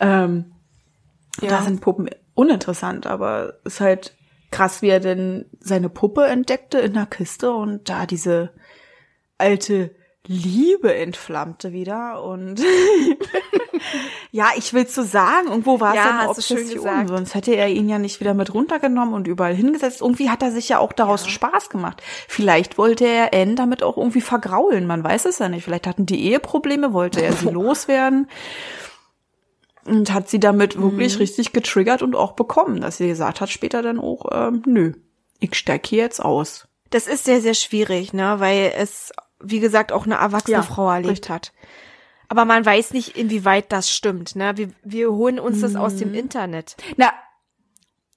Ähm, 0.00 0.52
ja. 1.42 1.48
Da 1.48 1.62
sind 1.62 1.82
Puppen 1.82 2.08
uninteressant, 2.34 3.06
aber 3.06 3.54
ist 3.64 3.80
halt 3.80 4.16
krass, 4.50 4.80
wie 4.80 4.88
er 4.88 5.00
denn 5.00 5.46
seine 5.60 5.90
Puppe 5.90 6.26
entdeckte 6.26 6.78
in 6.78 6.94
der 6.94 7.06
Kiste 7.06 7.52
und 7.52 7.88
da 7.90 8.06
diese 8.06 8.50
alte 9.36 9.94
Liebe 10.26 10.94
entflammte 10.94 11.72
wieder 11.72 12.22
und 12.22 12.58
ja, 14.30 14.46
ich 14.56 14.72
will 14.72 14.86
zu 14.86 15.02
so 15.02 15.08
sagen, 15.08 15.48
irgendwo 15.48 15.80
war 15.80 15.90
es 15.90 15.96
ja, 15.96 16.18
eine 16.18 16.30
Obsession, 16.30 17.08
sonst 17.08 17.34
hätte 17.34 17.54
er 17.54 17.68
ihn 17.68 17.90
ja 17.90 17.98
nicht 17.98 18.20
wieder 18.20 18.32
mit 18.32 18.54
runtergenommen 18.54 19.12
und 19.12 19.26
überall 19.26 19.54
hingesetzt. 19.54 20.00
Irgendwie 20.00 20.30
hat 20.30 20.42
er 20.42 20.50
sich 20.50 20.70
ja 20.70 20.78
auch 20.78 20.94
daraus 20.94 21.24
ja. 21.24 21.30
Spaß 21.30 21.68
gemacht. 21.68 22.02
Vielleicht 22.26 22.78
wollte 22.78 23.06
er 23.06 23.34
Anne 23.34 23.54
damit 23.54 23.82
auch 23.82 23.98
irgendwie 23.98 24.22
vergraulen, 24.22 24.86
man 24.86 25.04
weiß 25.04 25.26
es 25.26 25.40
ja 25.40 25.50
nicht. 25.50 25.64
Vielleicht 25.64 25.86
hatten 25.86 26.06
die 26.06 26.24
Eheprobleme, 26.24 26.94
wollte 26.94 27.22
er 27.22 27.34
sie 27.34 27.48
loswerden 27.50 28.28
und 29.84 30.10
hat 30.10 30.30
sie 30.30 30.40
damit 30.40 30.80
wirklich 30.80 31.16
mhm. 31.16 31.18
richtig 31.18 31.52
getriggert 31.52 32.00
und 32.00 32.16
auch 32.16 32.32
bekommen, 32.32 32.80
dass 32.80 32.96
sie 32.96 33.08
gesagt 33.08 33.42
hat 33.42 33.50
später 33.50 33.82
dann 33.82 33.98
auch, 33.98 34.24
ähm, 34.32 34.62
nö, 34.64 34.94
ich 35.38 35.54
steig 35.54 35.86
hier 35.86 36.04
jetzt 36.04 36.20
aus. 36.20 36.66
Das 36.88 37.06
ist 37.06 37.24
sehr, 37.24 37.42
sehr 37.42 37.54
schwierig, 37.54 38.14
ne, 38.14 38.36
weil 38.38 38.72
es 38.78 39.12
wie 39.44 39.60
gesagt, 39.60 39.92
auch 39.92 40.06
eine 40.06 40.16
erwachsene 40.16 40.56
ja, 40.56 40.62
Frau 40.62 40.90
erlebt 40.90 41.10
richtig. 41.10 41.30
hat. 41.30 41.52
Aber 42.28 42.44
man 42.44 42.64
weiß 42.64 42.92
nicht, 42.92 43.16
inwieweit 43.16 43.70
das 43.70 43.90
stimmt. 43.90 44.34
Ne? 44.34 44.56
Wir, 44.56 44.70
wir 44.82 45.12
holen 45.12 45.38
uns 45.38 45.60
das 45.60 45.76
aus 45.76 45.96
dem 45.96 46.14
Internet. 46.14 46.76
Na, 46.96 47.12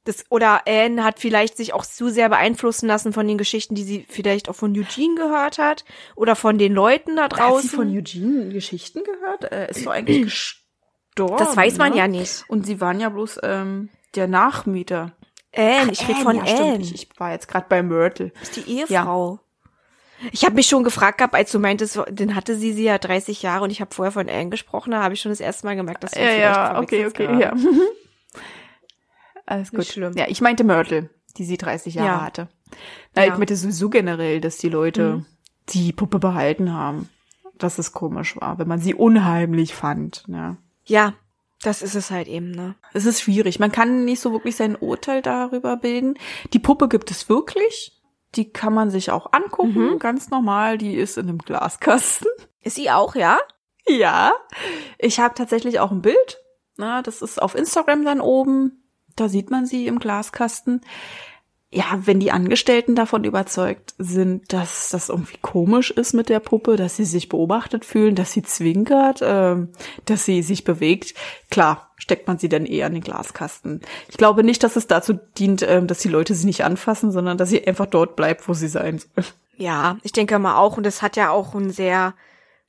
Das, 0.05 0.25
oder 0.29 0.61
Anne 0.65 1.03
hat 1.03 1.19
vielleicht 1.19 1.57
sich 1.57 1.73
auch 1.73 1.85
zu 1.85 2.09
sehr 2.09 2.29
beeinflussen 2.29 2.87
lassen 2.87 3.11
von 3.11 3.27
den 3.27 3.37
Geschichten, 3.37 3.75
die 3.75 3.83
sie 3.83 4.05
vielleicht 4.07 4.47
auch 4.47 4.55
von 4.55 4.71
Eugene 4.71 5.15
gehört 5.15 5.57
hat. 5.57 5.83
Oder 6.15 6.35
von 6.37 6.57
den 6.57 6.73
Leuten 6.73 7.17
da 7.17 7.23
hat 7.23 7.33
sie 7.33 7.39
draußen. 7.39 7.69
von 7.69 7.89
Eugene 7.89 8.49
Geschichten 8.49 9.03
gehört? 9.03 9.43
Er 9.43 9.69
ist 9.69 9.83
so 9.83 9.89
eigentlich 9.89 10.21
gestorben. 10.23 11.37
das 11.37 11.57
weiß 11.57 11.77
man 11.77 11.91
ne? 11.91 11.97
ja 11.97 12.07
nicht. 12.07 12.45
Und 12.47 12.65
sie 12.65 12.79
waren 12.79 13.01
ja 13.01 13.09
bloß 13.09 13.39
ähm, 13.43 13.89
der 14.15 14.27
Nachmieter. 14.27 15.11
Anne, 15.53 15.91
ich 15.91 16.07
rede 16.07 16.21
von 16.21 16.37
ja. 16.37 16.43
Anne. 16.43 16.79
Ich, 16.79 16.93
ich 16.93 17.09
war 17.19 17.33
jetzt 17.33 17.49
gerade 17.49 17.65
bei 17.67 17.83
Myrtle. 17.83 18.31
ist 18.41 18.55
die 18.55 18.79
Ehefrau. 18.79 19.41
Ich 20.31 20.43
habe 20.45 20.55
mich 20.55 20.67
schon 20.67 20.83
gefragt 20.83 21.19
gehabt, 21.19 21.35
als 21.35 21.51
du 21.51 21.59
meintest, 21.59 21.99
dann 22.11 22.33
hatte 22.35 22.55
sie 22.57 22.73
sie 22.73 22.83
ja 22.85 22.97
30 22.97 23.41
Jahre 23.43 23.63
und 23.63 23.69
ich 23.69 23.81
habe 23.81 23.93
vorher 23.93 24.11
von 24.11 24.27
Anne 24.29 24.49
gesprochen, 24.49 24.91
da 24.91 25.03
habe 25.03 25.13
ich 25.13 25.21
schon 25.21 25.31
das 25.31 25.39
erste 25.39 25.65
Mal 25.67 25.75
gemerkt, 25.75 26.03
dass 26.03 26.11
du 26.11 26.19
Ja, 26.19 26.31
ja, 26.31 26.79
okay, 26.79 27.05
okay, 27.05 27.27
gerade. 27.27 27.41
ja. 27.41 27.53
Alles 29.45 29.69
gut. 29.71 29.79
Nicht 29.79 29.93
schlimm. 29.93 30.13
Ja, 30.17 30.25
ich 30.27 30.41
meinte 30.41 30.63
Myrtle, 30.63 31.09
die 31.37 31.45
sie 31.45 31.57
30 31.57 31.95
Jahre 31.95 32.07
Ja. 32.09 32.21
hatte. 32.25 32.47
Na, 33.15 33.25
Ja. 33.25 33.31
ich 33.33 33.37
meinte 33.37 33.55
sowieso 33.55 33.89
generell, 33.89 34.41
dass 34.41 34.57
die 34.57 34.69
Leute 34.69 35.17
Mhm. 35.17 35.25
die 35.69 35.93
Puppe 35.93 36.19
behalten 36.19 36.73
haben. 36.73 37.09
Dass 37.57 37.79
es 37.79 37.91
komisch 37.91 38.35
war, 38.39 38.59
wenn 38.59 38.67
man 38.67 38.79
sie 38.79 38.93
unheimlich 38.93 39.73
fand. 39.73 40.23
Ja. 40.27 40.57
Ja, 40.85 41.13
das 41.63 41.81
ist 41.81 41.95
es 41.95 42.11
halt 42.11 42.27
eben, 42.27 42.51
ne? 42.51 42.75
Es 42.93 43.05
ist 43.07 43.19
schwierig. 43.21 43.57
Man 43.57 43.71
kann 43.71 44.05
nicht 44.05 44.19
so 44.19 44.31
wirklich 44.31 44.55
sein 44.55 44.75
Urteil 44.75 45.23
darüber 45.23 45.75
bilden. 45.77 46.19
Die 46.53 46.59
Puppe 46.59 46.87
gibt 46.87 47.09
es 47.09 47.29
wirklich. 47.29 47.96
Die 48.35 48.51
kann 48.51 48.73
man 48.73 48.89
sich 48.91 49.09
auch 49.11 49.31
angucken, 49.33 49.93
Mhm. 49.93 49.99
ganz 49.99 50.29
normal. 50.29 50.77
Die 50.77 50.95
ist 50.95 51.17
in 51.17 51.27
einem 51.29 51.37
Glaskasten. 51.39 52.27
Ist 52.61 52.75
sie 52.75 52.91
auch, 52.91 53.15
ja? 53.15 53.39
Ja, 53.87 54.33
ich 54.97 55.19
habe 55.19 55.33
tatsächlich 55.33 55.79
auch 55.79 55.91
ein 55.91 56.01
Bild. 56.01 56.39
Na, 56.75 57.01
das 57.01 57.21
ist 57.21 57.41
auf 57.41 57.55
Instagram 57.55 58.03
dann 58.03 58.19
oben. 58.21 58.83
Da 59.15 59.29
sieht 59.29 59.49
man 59.49 59.65
sie 59.65 59.87
im 59.87 59.99
Glaskasten. 59.99 60.81
Ja, 61.69 61.99
wenn 62.05 62.21
die 62.21 62.31
Angestellten 62.31 62.95
davon 62.95 63.25
überzeugt 63.25 63.93
sind, 63.97 64.53
dass 64.53 64.87
das 64.89 65.09
irgendwie 65.09 65.37
komisch 65.41 65.91
ist 65.91 66.13
mit 66.13 66.29
der 66.29 66.39
Puppe, 66.39 66.77
dass 66.77 66.95
sie 66.95 67.03
sich 67.03 67.27
beobachtet 67.27 67.83
fühlen, 67.83 68.15
dass 68.15 68.31
sie 68.31 68.41
zwinkert, 68.41 69.19
ähm, 69.21 69.69
dass 70.05 70.23
sie 70.23 70.41
sich 70.43 70.63
bewegt, 70.63 71.13
klar, 71.51 71.91
steckt 71.97 72.25
man 72.25 72.37
sie 72.37 72.47
dann 72.47 72.65
eher 72.65 72.87
in 72.87 72.93
den 72.93 73.03
Glaskasten. 73.03 73.81
Ich 74.07 74.15
glaube 74.15 74.45
nicht, 74.45 74.63
dass 74.63 74.77
es 74.77 74.87
dazu 74.87 75.13
dient, 75.37 75.61
ähm, 75.61 75.87
dass 75.87 75.99
die 75.99 76.07
Leute 76.07 76.35
sie 76.35 76.45
nicht 76.45 76.63
anfassen, 76.63 77.11
sondern 77.11 77.37
dass 77.37 77.49
sie 77.49 77.67
einfach 77.67 77.87
dort 77.87 78.15
bleibt, 78.15 78.47
wo 78.47 78.53
sie 78.53 78.69
sein 78.69 78.99
soll. 78.99 79.25
Ja, 79.57 79.97
ich 80.03 80.13
denke 80.13 80.39
mal 80.39 80.55
auch. 80.57 80.77
Und 80.77 80.85
das 80.85 81.01
hat 81.01 81.17
ja 81.17 81.31
auch 81.31 81.53
einen 81.53 81.71
sehr 81.71 82.13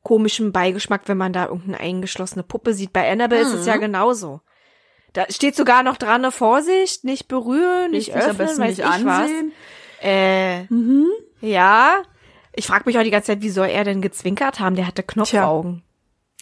komischen 0.02 0.50
Beigeschmack, 0.50 1.02
wenn 1.06 1.18
man 1.18 1.32
da 1.32 1.46
irgendeine 1.46 1.78
eingeschlossene 1.80 2.42
Puppe 2.42 2.74
sieht. 2.74 2.92
Bei 2.92 3.08
Annabelle 3.12 3.42
ist 3.42 3.52
es 3.52 3.62
Mhm. 3.62 3.68
ja 3.68 3.76
genauso. 3.76 4.40
Da 5.18 5.26
steht 5.30 5.56
sogar 5.56 5.82
noch 5.82 5.96
dran, 5.96 6.22
eine 6.22 6.30
Vorsicht, 6.30 7.02
nicht 7.02 7.26
berühren, 7.26 7.90
nicht 7.90 8.14
am 8.14 8.20
öffnen, 8.20 8.46
weiß 8.46 8.58
nicht 8.58 8.78
ich 8.78 8.84
ansehen. 8.84 9.52
was. 10.00 10.04
Äh, 10.06 10.62
Mhm. 10.72 11.06
ja. 11.40 12.02
Ich 12.54 12.68
frage 12.68 12.84
mich 12.86 12.96
auch 12.98 13.02
die 13.02 13.10
ganze 13.10 13.26
Zeit, 13.32 13.42
wie 13.42 13.50
soll 13.50 13.66
er 13.66 13.82
denn 13.82 14.00
gezwinkert 14.00 14.60
haben? 14.60 14.76
Der 14.76 14.86
hatte 14.86 15.02
Knopfaugen. 15.02 15.82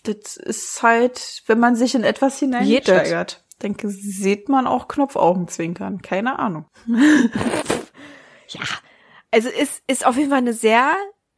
Das 0.03 0.37
ist 0.37 0.83
halt, 0.83 1.43
wenn 1.47 1.59
man 1.59 1.75
sich 1.75 1.95
in 1.95 2.05
etwas 2.05 2.39
hineinsteigert. 2.39 3.45
Denke, 3.63 3.89
sieht 3.89 4.51
man 4.51 4.67
auch 4.67 4.89
Knopfaugen 4.89 5.49
zwinkern. 5.49 6.03
Keine 6.03 6.39
Ahnung. 6.39 6.67
Ja. 8.49 8.61
Also 9.31 9.49
ist, 9.49 9.83
ist 9.87 10.07
auf 10.07 10.17
jeden 10.17 10.29
Fall 10.31 10.39
eine 10.39 10.53
sehr 10.53 10.93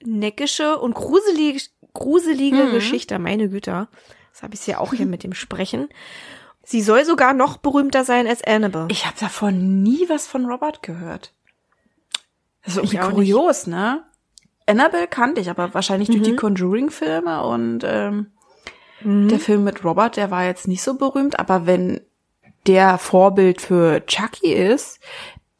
neckische 0.04 0.78
und 0.78 0.94
gruselige, 0.94 1.60
gruselige 1.94 2.64
Mhm. 2.64 2.72
Geschichte, 2.72 3.18
meine 3.18 3.48
Güter. 3.48 3.88
Das 4.32 4.42
habe 4.42 4.54
ich 4.54 4.66
ja 4.66 4.78
auch 4.78 4.92
hier 4.92 5.06
mit 5.06 5.22
dem 5.24 5.34
Sprechen. 5.34 5.88
Sie 6.70 6.82
soll 6.82 7.06
sogar 7.06 7.32
noch 7.32 7.56
berühmter 7.56 8.04
sein 8.04 8.26
als 8.26 8.44
Annabelle. 8.44 8.88
Ich 8.90 9.06
habe 9.06 9.16
davon 9.18 9.82
nie 9.82 10.06
was 10.10 10.26
von 10.26 10.44
Robert 10.44 10.82
gehört. 10.82 11.32
Das 12.62 12.76
ist 12.76 12.92
irgendwie 12.92 12.98
kurios, 13.14 13.66
ne? 13.66 14.04
Annabelle 14.66 15.06
kannte 15.06 15.40
ich, 15.40 15.48
aber 15.48 15.72
wahrscheinlich 15.72 16.10
durch 16.10 16.20
die 16.20 16.32
Mhm. 16.32 16.36
Conjuring-Filme 16.36 17.42
und 17.42 17.84
ähm, 17.84 18.32
der 19.00 19.40
Film 19.40 19.64
mit 19.64 19.82
Robert, 19.82 20.18
der 20.18 20.30
war 20.30 20.44
jetzt 20.44 20.68
nicht 20.68 20.82
so 20.82 20.92
berühmt, 20.98 21.38
aber 21.38 21.64
wenn 21.64 22.02
der 22.66 22.98
Vorbild 22.98 23.62
für 23.62 24.04
Chucky 24.04 24.52
ist, 24.52 25.00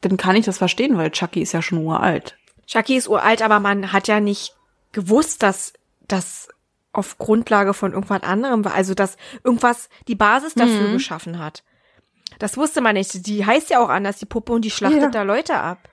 dann 0.01 0.15
kann 0.15 0.35
ich 0.35 0.45
das 0.45 0.59
verstehen, 0.59 0.95
weil 0.95 1.09
Chucky 1.09 1.41
ist 1.41 1.53
ja 1.53 1.63
schon 1.63 1.79
uralt. 1.83 2.37
Chucky 2.67 2.95
ist 2.97 3.07
uralt, 3.07 3.41
aber 3.41 3.59
man 3.59 3.93
hat 3.93 4.07
ja 4.07 4.19
nicht 4.19 4.55
gewusst, 4.91 5.41
dass 5.41 5.73
das 6.07 6.49
auf 6.91 7.17
Grundlage 7.17 7.73
von 7.73 7.93
irgendwas 7.93 8.23
anderem 8.23 8.65
war. 8.65 8.73
Also, 8.73 8.93
dass 8.93 9.17
irgendwas 9.43 9.89
die 10.07 10.15
Basis 10.15 10.55
dafür 10.55 10.91
geschaffen 10.91 11.39
hat. 11.39 11.63
Das 12.39 12.57
wusste 12.57 12.81
man 12.81 12.95
nicht. 12.95 13.25
Die 13.27 13.45
heißt 13.45 13.69
ja 13.69 13.79
auch 13.79 13.89
anders, 13.89 14.17
die 14.17 14.25
Puppe, 14.25 14.53
und 14.53 14.63
die 14.63 14.71
schlachtet 14.71 15.01
Ja. 15.01 15.09
da 15.09 15.21
Leute 15.23 15.55
ab. 15.55 15.89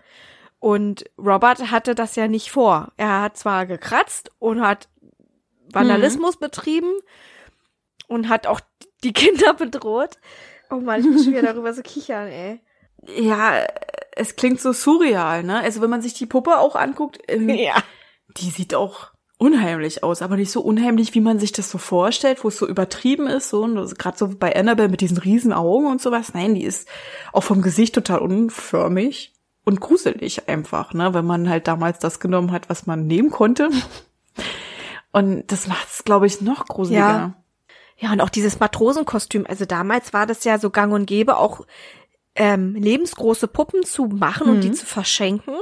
Und 0.58 1.04
Robert 1.18 1.70
hatte 1.70 1.94
das 1.94 2.16
ja 2.16 2.28
nicht 2.28 2.50
vor. 2.50 2.92
Er 2.96 3.20
hat 3.22 3.36
zwar 3.36 3.66
gekratzt 3.66 4.30
und 4.38 4.60
hat 4.62 4.88
Vandalismus 5.72 6.36
betrieben 6.38 6.92
und 8.08 8.28
hat 8.28 8.46
auch 8.46 8.60
die 9.04 9.12
Kinder 9.12 9.54
bedroht. 9.58 10.18
Oh 10.70 10.76
Mann, 10.76 11.00
ich 11.00 11.06
muss 11.06 11.24
schon 11.24 11.32
wieder 11.34 11.52
darüber 11.52 11.72
so 11.74 11.82
kichern, 11.82 12.28
ey. 12.28 12.60
Ja, 13.06 13.64
es 14.12 14.36
klingt 14.36 14.60
so 14.60 14.72
surreal, 14.72 15.42
ne? 15.44 15.60
Also 15.60 15.80
wenn 15.82 15.90
man 15.90 16.02
sich 16.02 16.14
die 16.14 16.26
Puppe 16.26 16.58
auch 16.58 16.74
anguckt, 16.74 17.18
ähm, 17.28 17.48
Ja. 17.50 17.74
die 18.36 18.50
sieht 18.50 18.74
auch 18.74 19.10
unheimlich 19.38 20.02
aus, 20.02 20.22
aber 20.22 20.36
nicht 20.36 20.50
so 20.50 20.60
unheimlich, 20.60 21.14
wie 21.14 21.20
man 21.20 21.38
sich 21.38 21.52
das 21.52 21.70
so 21.70 21.78
vorstellt, 21.78 22.42
wo 22.42 22.48
es 22.48 22.56
so 22.56 22.66
übertrieben 22.66 23.26
ist, 23.26 23.50
so 23.50 23.62
gerade 23.98 24.16
so 24.16 24.28
bei 24.28 24.56
Annabelle 24.56 24.88
mit 24.88 25.00
diesen 25.00 25.18
riesen 25.18 25.52
Augen 25.52 25.86
und 25.86 26.00
sowas. 26.00 26.32
Nein, 26.34 26.54
die 26.54 26.64
ist 26.64 26.88
auch 27.32 27.42
vom 27.42 27.62
Gesicht 27.62 27.94
total 27.94 28.20
unförmig 28.20 29.34
und 29.64 29.80
gruselig 29.80 30.48
einfach, 30.48 30.94
ne, 30.94 31.12
wenn 31.12 31.26
man 31.26 31.48
halt 31.48 31.68
damals 31.68 31.98
das 31.98 32.20
genommen 32.20 32.52
hat, 32.52 32.70
was 32.70 32.86
man 32.86 33.06
nehmen 33.06 33.30
konnte. 33.30 33.68
Und 35.12 35.50
das 35.50 35.66
macht 35.66 35.88
es, 35.88 36.04
glaube 36.04 36.26
ich, 36.26 36.40
noch 36.40 36.66
gruseliger. 36.66 37.00
Ja. 37.00 37.34
Ja, 37.98 38.12
und 38.12 38.20
auch 38.20 38.28
dieses 38.28 38.60
Matrosenkostüm. 38.60 39.46
Also 39.48 39.64
damals 39.64 40.12
war 40.12 40.26
das 40.26 40.44
ja 40.44 40.58
so 40.58 40.68
gang 40.68 40.92
und 40.92 41.06
gäbe, 41.06 41.38
auch 41.38 41.66
ähm, 42.34 42.74
lebensgroße 42.74 43.48
Puppen 43.48 43.82
zu 43.84 44.04
machen 44.04 44.48
und 44.48 44.60
die 44.60 44.72
zu 44.72 44.84
verschenken. 44.84 45.54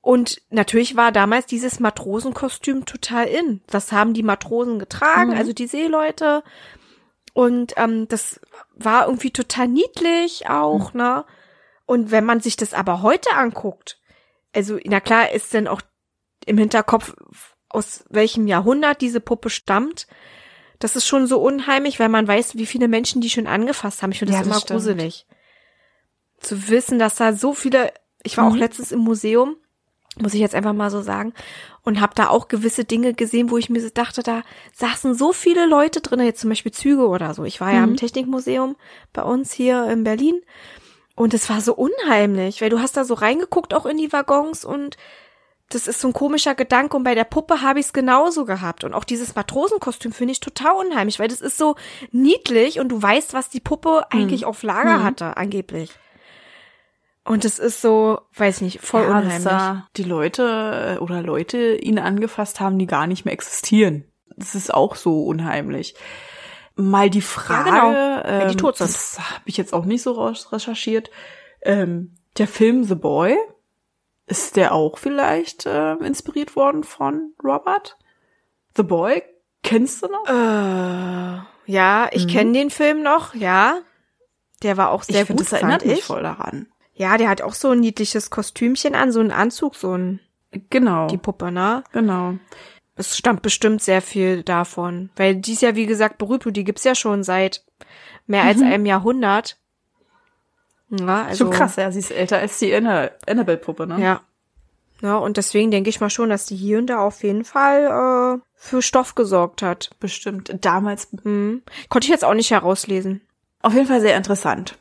Und 0.00 0.40
natürlich 0.50 0.96
war 0.96 1.12
damals 1.12 1.46
dieses 1.46 1.80
Matrosenkostüm 1.80 2.86
total 2.86 3.26
in. 3.26 3.60
Das 3.66 3.92
haben 3.92 4.14
die 4.14 4.22
Matrosen 4.22 4.78
getragen, 4.78 5.34
also 5.34 5.52
die 5.52 5.66
Seeleute. 5.66 6.42
Und 7.34 7.74
ähm, 7.76 8.08
das 8.08 8.40
war 8.74 9.06
irgendwie 9.06 9.30
total 9.32 9.68
niedlich 9.68 10.48
auch, 10.48 10.94
ne? 10.94 11.24
Und 11.84 12.10
wenn 12.10 12.24
man 12.24 12.40
sich 12.40 12.56
das 12.56 12.74
aber 12.74 13.02
heute 13.02 13.30
anguckt, 13.34 14.00
also 14.54 14.78
na 14.84 15.00
klar 15.00 15.32
ist 15.32 15.52
denn 15.54 15.68
auch 15.68 15.80
im 16.46 16.58
Hinterkopf, 16.58 17.14
aus 17.68 18.04
welchem 18.08 18.46
Jahrhundert 18.46 19.00
diese 19.00 19.20
Puppe 19.20 19.50
stammt. 19.50 20.06
Das 20.78 20.96
ist 20.96 21.06
schon 21.06 21.26
so 21.26 21.40
unheimlich, 21.40 21.98
weil 22.00 22.08
man 22.08 22.26
weiß, 22.26 22.56
wie 22.56 22.66
viele 22.66 22.88
Menschen 22.88 23.20
die 23.20 23.30
schon 23.30 23.46
angefasst 23.46 24.02
haben. 24.02 24.12
Ich 24.12 24.18
finde 24.20 24.32
das 24.32 24.38
Ja, 24.40 24.44
das 24.44 24.52
immer 24.52 24.60
stimmt. 24.60 24.78
gruselig. 24.78 25.26
Zu 26.40 26.68
wissen, 26.68 26.98
dass 26.98 27.16
da 27.16 27.32
so 27.32 27.52
viele, 27.52 27.92
ich 28.22 28.36
war 28.38 28.46
auch 28.46 28.52
Mhm. 28.52 28.58
letztens 28.60 28.92
im 28.92 29.00
Museum, 29.00 29.56
muss 30.22 30.34
ich 30.34 30.40
jetzt 30.40 30.54
einfach 30.54 30.72
mal 30.72 30.90
so 30.90 31.00
sagen, 31.02 31.32
und 31.82 32.00
habe 32.00 32.14
da 32.14 32.28
auch 32.28 32.48
gewisse 32.48 32.84
Dinge 32.84 33.14
gesehen, 33.14 33.50
wo 33.50 33.56
ich 33.58 33.70
mir 33.70 33.80
so 33.80 33.88
dachte, 33.92 34.22
da 34.22 34.42
saßen 34.74 35.14
so 35.14 35.32
viele 35.32 35.66
Leute 35.66 36.00
drin, 36.00 36.20
jetzt 36.20 36.40
zum 36.40 36.50
Beispiel 36.50 36.72
Züge 36.72 37.08
oder 37.08 37.32
so. 37.34 37.44
Ich 37.44 37.60
war 37.60 37.72
ja 37.72 37.80
Mhm. 37.86 37.92
im 37.92 37.96
Technikmuseum 37.96 38.76
bei 39.12 39.22
uns 39.22 39.52
hier 39.52 39.84
in 39.90 40.04
Berlin 40.04 40.40
und 41.14 41.34
es 41.34 41.48
war 41.48 41.60
so 41.60 41.74
unheimlich, 41.74 42.60
weil 42.60 42.70
du 42.70 42.80
hast 42.80 42.96
da 42.96 43.04
so 43.04 43.14
reingeguckt 43.14 43.72
auch 43.74 43.86
in 43.86 43.96
die 43.96 44.12
Waggons 44.12 44.64
und 44.64 44.96
das 45.70 45.86
ist 45.86 46.00
so 46.00 46.08
ein 46.08 46.14
komischer 46.14 46.54
Gedanke 46.54 46.96
und 46.96 47.04
bei 47.04 47.14
der 47.14 47.24
Puppe 47.24 47.60
habe 47.60 47.78
ich 47.78 47.86
es 47.86 47.92
genauso 47.92 48.46
gehabt 48.46 48.84
und 48.84 48.94
auch 48.94 49.04
dieses 49.04 49.34
Matrosenkostüm 49.34 50.12
finde 50.12 50.32
ich 50.32 50.40
total 50.40 50.74
unheimlich, 50.76 51.18
weil 51.18 51.28
das 51.28 51.42
ist 51.42 51.58
so 51.58 51.76
niedlich 52.10 52.80
und 52.80 52.88
du 52.88 53.00
weißt, 53.02 53.34
was 53.34 53.50
die 53.50 53.60
Puppe 53.60 54.06
eigentlich 54.10 54.46
auf 54.46 54.62
Lager 54.62 55.04
hatte 55.04 55.36
angeblich. 55.36 55.90
Und 57.28 57.44
es 57.44 57.58
ist 57.58 57.80
so, 57.82 58.20
weiß 58.34 58.62
nicht, 58.62 58.80
voll 58.80 59.02
ja, 59.02 59.08
dass 59.08 59.24
unheimlich. 59.24 59.44
da 59.44 59.88
die 59.96 60.02
Leute 60.04 60.96
äh, 60.96 60.98
oder 61.02 61.22
Leute 61.22 61.76
ihn 61.76 61.98
angefasst 61.98 62.58
haben, 62.60 62.78
die 62.78 62.86
gar 62.86 63.06
nicht 63.06 63.24
mehr 63.24 63.34
existieren. 63.34 64.04
Das 64.36 64.54
ist 64.54 64.72
auch 64.72 64.94
so 64.96 65.24
unheimlich. 65.24 65.94
Mal 66.74 67.10
die 67.10 67.20
Frage, 67.22 67.70
genau. 67.70 67.90
Wenn 67.90 68.48
die 68.48 68.52
ähm, 68.54 68.58
tot 68.58 68.76
sind. 68.76 68.88
das 68.88 69.18
habe 69.18 69.42
ich 69.46 69.56
jetzt 69.56 69.74
auch 69.74 69.84
nicht 69.84 70.02
so 70.02 70.12
raus- 70.12 70.52
recherchiert. 70.52 71.10
Ähm, 71.62 72.14
der 72.38 72.46
Film 72.48 72.84
The 72.84 72.94
Boy, 72.94 73.36
ist 74.26 74.56
der 74.56 74.72
auch 74.72 74.96
vielleicht 74.98 75.66
äh, 75.66 75.94
inspiriert 75.94 76.54
worden 76.56 76.84
von 76.84 77.32
Robert? 77.42 77.96
The 78.76 78.84
Boy, 78.84 79.22
kennst 79.62 80.02
du 80.02 80.06
noch? 80.06 80.26
Äh, 80.28 81.40
ja, 81.66 82.08
ich 82.12 82.28
kenne 82.28 82.52
den 82.52 82.70
Film 82.70 83.02
noch, 83.02 83.34
ja. 83.34 83.78
Der 84.62 84.76
war 84.76 84.90
auch 84.90 85.02
sehr 85.02 85.16
Mhm. 85.16 85.20
ich 85.22 85.26
finde, 85.26 85.42
gut, 85.42 85.52
das 85.52 85.60
erinnert 85.60 85.82
fand 85.82 85.90
mich 85.90 85.98
ich. 86.00 86.04
voll 86.04 86.22
daran. 86.22 86.68
Ja, 86.98 87.16
der 87.16 87.28
hat 87.28 87.42
auch 87.42 87.54
so 87.54 87.70
ein 87.70 87.80
niedliches 87.80 88.28
Kostümchen 88.28 88.94
an, 88.94 89.12
so 89.12 89.20
einen 89.20 89.30
Anzug, 89.30 89.76
so 89.76 89.96
ein, 89.96 90.20
Genau, 90.70 91.06
die 91.08 91.16
Puppe, 91.18 91.52
ne? 91.52 91.84
genau. 91.92 92.34
es 92.96 93.16
stammt 93.16 93.42
bestimmt 93.42 93.82
sehr 93.82 94.02
viel 94.02 94.42
davon. 94.42 95.10
Weil 95.16 95.36
die 95.36 95.52
ist 95.52 95.62
ja, 95.62 95.76
wie 95.76 95.86
gesagt, 95.86 96.18
Berühmtung, 96.18 96.52
die 96.52 96.64
gibt's 96.64 96.84
ja 96.84 96.94
schon 96.94 97.22
seit 97.22 97.64
mehr 98.26 98.42
als 98.44 98.60
einem 98.60 98.84
Jahrhundert. 98.86 99.56
Ja, 100.90 101.24
also, 101.24 101.44
Schon 101.44 101.52
krass, 101.54 101.76
ja, 101.76 101.92
sie 101.92 101.98
ist 101.98 102.10
älter 102.10 102.38
als 102.38 102.58
die 102.58 102.74
Anna- 102.74 103.10
Annabelle-Puppe, 103.26 103.86
ne? 103.86 104.00
Ja. 104.02 104.20
Ja, 105.00 105.16
und 105.16 105.36
deswegen 105.36 105.70
denke 105.70 105.90
ich 105.90 106.00
mal 106.00 106.10
schon, 106.10 106.30
dass 106.30 106.46
die 106.46 106.56
hier 106.56 106.78
und 106.78 106.88
da 106.88 106.98
auf 106.98 107.22
jeden 107.22 107.44
Fall 107.44 108.38
äh, 108.38 108.40
für 108.56 108.82
Stoff 108.82 109.14
gesorgt 109.14 109.62
hat. 109.62 109.90
Bestimmt. 110.00 110.52
Damals. 110.62 111.08
Hm. 111.22 111.62
Konnte 111.88 112.06
ich 112.06 112.10
jetzt 112.10 112.24
auch 112.24 112.34
nicht 112.34 112.50
herauslesen. 112.50 113.20
Auf 113.62 113.74
jeden 113.74 113.86
Fall 113.86 114.00
sehr 114.00 114.16
interessant. 114.16 114.76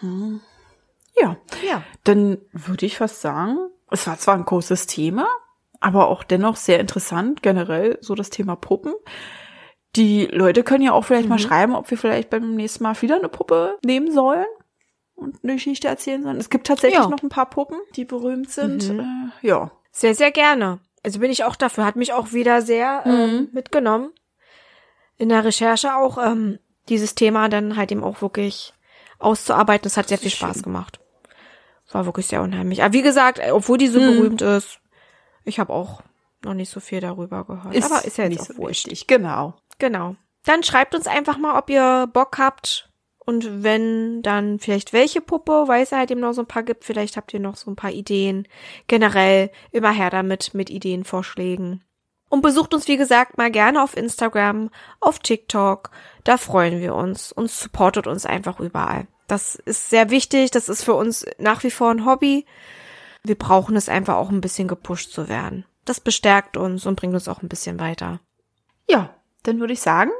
Hm. 0.00 0.40
Ja. 1.22 1.36
Ja. 1.66 1.82
Dann 2.04 2.38
würde 2.52 2.86
ich 2.86 2.98
fast 2.98 3.20
sagen, 3.20 3.58
es 3.90 4.06
war 4.06 4.18
zwar 4.18 4.34
ein 4.34 4.44
großes 4.44 4.86
Thema, 4.86 5.26
aber 5.80 6.08
auch 6.08 6.22
dennoch 6.24 6.56
sehr 6.56 6.80
interessant, 6.80 7.42
generell 7.42 7.98
so 8.00 8.14
das 8.14 8.30
Thema 8.30 8.56
Puppen. 8.56 8.94
Die 9.96 10.26
Leute 10.26 10.62
können 10.62 10.82
ja 10.84 10.92
auch 10.92 11.04
vielleicht 11.04 11.28
mal 11.28 11.38
schreiben, 11.38 11.74
ob 11.74 11.90
wir 11.90 11.98
vielleicht 11.98 12.30
beim 12.30 12.54
nächsten 12.54 12.82
Mal 12.82 13.00
wieder 13.02 13.16
eine 13.16 13.28
Puppe 13.28 13.78
nehmen 13.84 14.10
sollen 14.10 14.46
und 15.14 15.36
eine 15.42 15.54
Geschichte 15.54 15.88
erzählen 15.88 16.22
sollen. 16.22 16.38
Es 16.38 16.48
gibt 16.50 16.66
tatsächlich 16.66 17.00
Ja. 17.00 17.08
noch 17.08 17.22
ein 17.22 17.28
paar 17.28 17.50
Puppen, 17.50 17.76
die 17.96 18.04
berühmt 18.06 18.50
sind. 18.50 18.88
Äh, 18.88 19.46
ja. 19.46 19.70
Sehr, 19.90 20.14
sehr 20.14 20.30
gerne. 20.30 20.78
Also 21.04 21.18
bin 21.20 21.30
ich 21.30 21.44
auch 21.44 21.56
dafür. 21.56 21.84
Hat 21.84 21.96
mich 21.96 22.12
auch 22.14 22.32
wieder 22.32 22.62
sehr 22.62 23.02
ähm, 23.04 23.48
mitgenommen. 23.52 24.12
In 25.18 25.28
der 25.28 25.44
Recherche 25.44 25.94
auch 25.96 26.16
ähm, 26.16 26.58
dieses 26.88 27.14
Thema 27.14 27.48
dann 27.50 27.76
halt 27.76 27.92
eben 27.92 28.02
auch 28.02 28.22
wirklich 28.22 28.72
auszuarbeiten. 29.18 29.84
Das 29.84 29.98
hat 29.98 30.08
sehr 30.08 30.18
viel 30.18 30.30
Spaß 30.30 30.62
gemacht. 30.62 31.00
War 31.92 32.06
wirklich 32.06 32.26
sehr 32.26 32.42
unheimlich. 32.42 32.82
Aber 32.82 32.92
wie 32.92 33.02
gesagt, 33.02 33.38
äh, 33.38 33.50
obwohl 33.52 33.78
die 33.78 33.88
so 33.88 34.00
berühmt 34.00 34.42
ist, 34.42 34.80
ich 35.44 35.58
habe 35.58 35.72
auch 35.72 36.02
noch 36.44 36.54
nicht 36.54 36.70
so 36.70 36.80
viel 36.80 37.00
darüber 37.00 37.44
gehört. 37.44 37.84
Aber 37.84 38.04
ist 38.04 38.18
ja 38.18 38.24
jetzt 38.24 38.30
nicht 38.30 38.44
so 38.44 38.56
wurscht. 38.56 38.86
wichtig. 38.86 39.06
Genau. 39.06 39.54
Genau. 39.78 40.16
Dann 40.44 40.62
schreibt 40.62 40.94
uns 40.94 41.06
einfach 41.06 41.38
mal, 41.38 41.58
ob 41.58 41.70
ihr 41.70 42.08
Bock 42.12 42.38
habt. 42.38 42.88
Und 43.24 43.62
wenn, 43.62 44.22
dann 44.22 44.58
vielleicht 44.58 44.92
welche 44.92 45.20
Puppe, 45.20 45.64
weil 45.66 45.84
es 45.84 45.92
halt 45.92 46.10
eben 46.10 46.20
noch 46.20 46.32
so 46.32 46.42
ein 46.42 46.48
paar 46.48 46.64
gibt. 46.64 46.84
Vielleicht 46.84 47.16
habt 47.16 47.32
ihr 47.32 47.40
noch 47.40 47.54
so 47.54 47.70
ein 47.70 47.76
paar 47.76 47.92
Ideen. 47.92 48.48
Generell 48.88 49.50
immer 49.70 49.92
her 49.92 50.10
damit 50.10 50.54
mit 50.54 50.70
Ideenvorschlägen. 50.70 51.84
Und 52.28 52.40
besucht 52.40 52.74
uns, 52.74 52.88
wie 52.88 52.96
gesagt, 52.96 53.36
mal 53.38 53.50
gerne 53.50 53.82
auf 53.82 53.96
Instagram, 53.96 54.70
auf 55.00 55.18
TikTok. 55.18 55.90
Da 56.24 56.36
freuen 56.38 56.80
wir 56.80 56.94
uns 56.94 57.30
und 57.30 57.50
supportet 57.50 58.06
uns 58.06 58.26
einfach 58.26 58.58
überall. 58.58 59.06
Das 59.32 59.54
ist 59.54 59.88
sehr 59.88 60.10
wichtig. 60.10 60.50
Das 60.50 60.68
ist 60.68 60.84
für 60.84 60.92
uns 60.92 61.24
nach 61.38 61.64
wie 61.64 61.70
vor 61.70 61.90
ein 61.90 62.04
Hobby. 62.04 62.44
Wir 63.24 63.34
brauchen 63.34 63.76
es 63.76 63.88
einfach 63.88 64.16
auch 64.16 64.28
ein 64.28 64.42
bisschen 64.42 64.68
gepusht 64.68 65.10
zu 65.10 65.26
werden. 65.26 65.64
Das 65.86 66.00
bestärkt 66.00 66.58
uns 66.58 66.84
und 66.84 66.96
bringt 66.96 67.14
uns 67.14 67.28
auch 67.28 67.40
ein 67.40 67.48
bisschen 67.48 67.80
weiter. 67.80 68.20
Ja, 68.90 69.14
dann 69.44 69.58
würde 69.58 69.72
ich 69.72 69.80
sagen, 69.80 70.10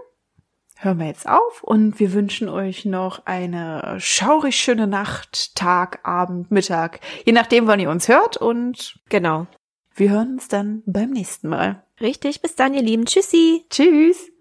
hören 0.79 0.98
wir 0.98 1.09
jetzt 1.09 1.29
auf 1.29 1.62
und 1.62 2.01
wir 2.01 2.14
wünschen 2.14 2.48
euch 2.48 2.87
noch 2.87 3.27
eine 3.27 4.01
schaurig 4.01 4.57
schöne 4.57 4.87
Nacht, 4.87 5.55
Tag, 5.57 6.01
Abend, 6.05 6.51
Mittag, 6.51 7.01
je 7.27 7.33
nachdem, 7.33 7.66
wann 7.66 7.81
ihr 7.81 7.90
uns 7.90 8.09
hört 8.09 8.38
und 8.38 8.98
Genau. 9.11 9.46
wir 9.94 10.09
hören 10.09 10.33
uns 10.33 10.48
dann 10.48 10.83
beim 10.87 11.11
nächsten 11.11 11.51
Mal. 11.51 11.85
Richtig, 12.01 12.40
bis 12.40 12.55
dann, 12.57 12.72
ihr 12.72 12.83
Lieben. 12.83 13.05
Tschüssi. 13.05 13.66
Tschüss! 13.68 14.32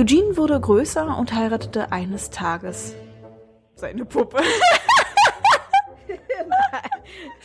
Eugene 0.00 0.34
wurde 0.38 0.58
größer 0.58 1.18
und 1.18 1.34
heiratete 1.34 1.92
eines 1.92 2.30
Tages 2.30 2.94
seine 3.74 4.06
Puppe. 4.06 4.38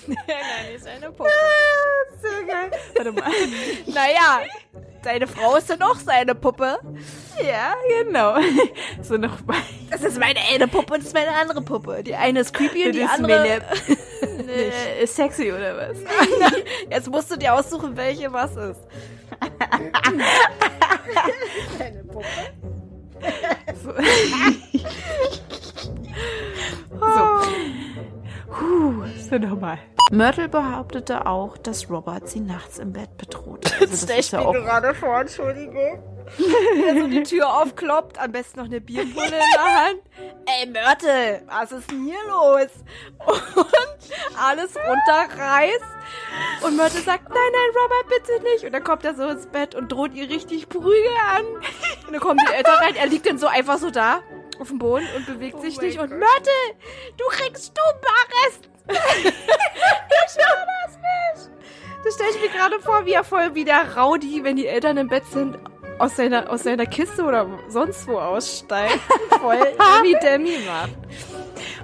Nein, 0.08 0.15
ist 0.74 0.88
eine 0.88 1.12
Puppe. 1.12 1.30
Sehr 2.22 2.44
geil. 2.44 2.72
Warte 2.96 3.12
mal. 3.12 3.30
Naja, 3.88 4.39
deine 5.04 5.28
Frau 5.28 5.58
ist 5.58 5.70
dann 5.70 5.82
auch 5.82 5.98
seine 5.98 6.34
Puppe. 6.34 6.80
Ja, 7.46 7.76
genau. 8.00 8.38
So 9.02 9.18
noch 9.18 9.46
mal. 9.46 9.58
Das 9.91 10.04
ist 10.04 10.18
meine 10.18 10.39
eine 10.50 10.70
Puppe 10.70 10.94
und 10.94 11.00
das 11.02 11.08
ist 11.08 11.13
meine 11.13 11.32
andere 11.36 11.62
Puppe. 11.62 12.04
Die 12.04 12.15
eine 12.15 12.39
ist 12.39 12.54
creepy 12.54 12.86
und 12.86 12.96
die 12.96 13.04
andere... 13.04 13.63
ist 15.02 15.15
sexy 15.18 15.52
oder 15.52 15.76
was? 15.76 15.98
Jetzt 16.89 17.12
musst 17.12 17.30
du 17.30 17.36
dir 17.36 17.54
aussuchen, 17.54 17.98
welche 17.98 18.32
was 18.32 18.56
ist. 18.56 18.80
Deine 21.79 22.03
Puppe. 22.03 22.25
Puh, 28.51 29.03
so 29.29 29.38
nochmal. 29.38 29.79
Myrtle 30.12 30.49
behauptete 30.49 31.25
auch, 31.25 31.58
dass 31.58 31.89
Robert 31.89 32.29
sie 32.29 32.39
nachts 32.39 32.77
im 32.77 32.93
Bett 32.93 33.17
bedroht. 33.17 33.65
Also 33.79 34.08
das 34.08 34.17
ist 34.17 34.31
ja 34.31 34.39
auch 34.39 34.53
gerade 34.53 34.93
vor, 34.93 35.19
Entschuldigung. 35.19 36.14
Der 36.38 37.02
so 37.02 37.08
die 37.08 37.24
Tür 37.24 37.62
aufkloppt, 37.62 38.20
am 38.20 38.32
besten 38.32 38.60
noch 38.60 38.66
eine 38.66 38.82
Bierpulle 38.82 39.26
in 39.26 39.52
der 39.54 39.86
Hand. 39.86 40.02
Ey, 40.46 40.68
Mörtel, 40.68 41.42
was 41.48 41.72
ist 41.72 41.92
denn 41.92 42.06
hier 42.06 42.20
los? 42.28 42.68
Und 43.26 44.40
alles 44.40 44.76
runterreißt. 44.76 45.84
Und 46.62 46.78
Mörtel 46.78 47.02
sagt, 47.02 47.30
nein, 47.30 47.38
nein, 47.38 47.82
Robert, 47.82 48.10
bitte 48.10 48.44
nicht. 48.44 48.64
Und 48.66 48.74
dann 48.74 48.84
kommt 48.84 49.06
er 49.06 49.16
so 49.16 49.28
ins 49.28 49.48
Bett 49.48 49.76
und 49.76 49.92
droht 49.92 50.14
ihr 50.14 50.30
richtig 50.30 50.70
Prügel 50.70 50.94
an. 51.36 51.46
Und 52.08 52.14
dann 52.14 52.20
kommen 52.20 52.40
die 52.48 52.54
Eltern 52.54 52.76
rein, 52.76 52.96
er 52.96 53.08
liegt 53.08 53.28
dann 53.28 53.38
so 53.38 53.48
einfach 53.48 53.78
so 53.78 53.92
da 53.92 54.22
auf 54.60 54.70
dem 54.70 54.80
Boden 54.80 55.08
und 55.16 55.26
bewegt 55.26 55.62
sich 55.62 55.80
nicht. 55.82 56.00
Und 56.00 56.10
Mörtel, 56.10 56.54
du 57.18 57.26
kriegst 57.30 57.72
Stubenarrest. 57.72 58.70
ich 58.88 60.32
schau 60.32 60.56
das 60.86 60.98
nicht. 60.98 61.52
Das 62.04 62.14
stelle 62.14 62.30
ich 62.32 62.42
mir 62.42 62.50
gerade 62.50 62.80
vor, 62.80 63.06
wie 63.06 63.14
er 63.14 63.24
voll 63.24 63.56
wie 63.56 63.66
der 63.66 63.98
Rowdy, 63.98 64.44
wenn 64.44 64.56
die 64.56 64.68
Eltern 64.68 64.98
im 64.98 65.08
Bett 65.08 65.26
sind, 65.26 65.58
aus 65.99 66.15
seiner, 66.15 66.49
aus 66.49 66.63
seiner 66.63 66.86
Kiste 66.86 67.23
oder 67.23 67.47
sonst 67.69 68.08
wo 68.08 68.17
aussteigt. 68.17 68.99
Voll 69.41 69.58
wie 70.03 70.15
Demi 70.21 70.58
macht. 70.65 70.91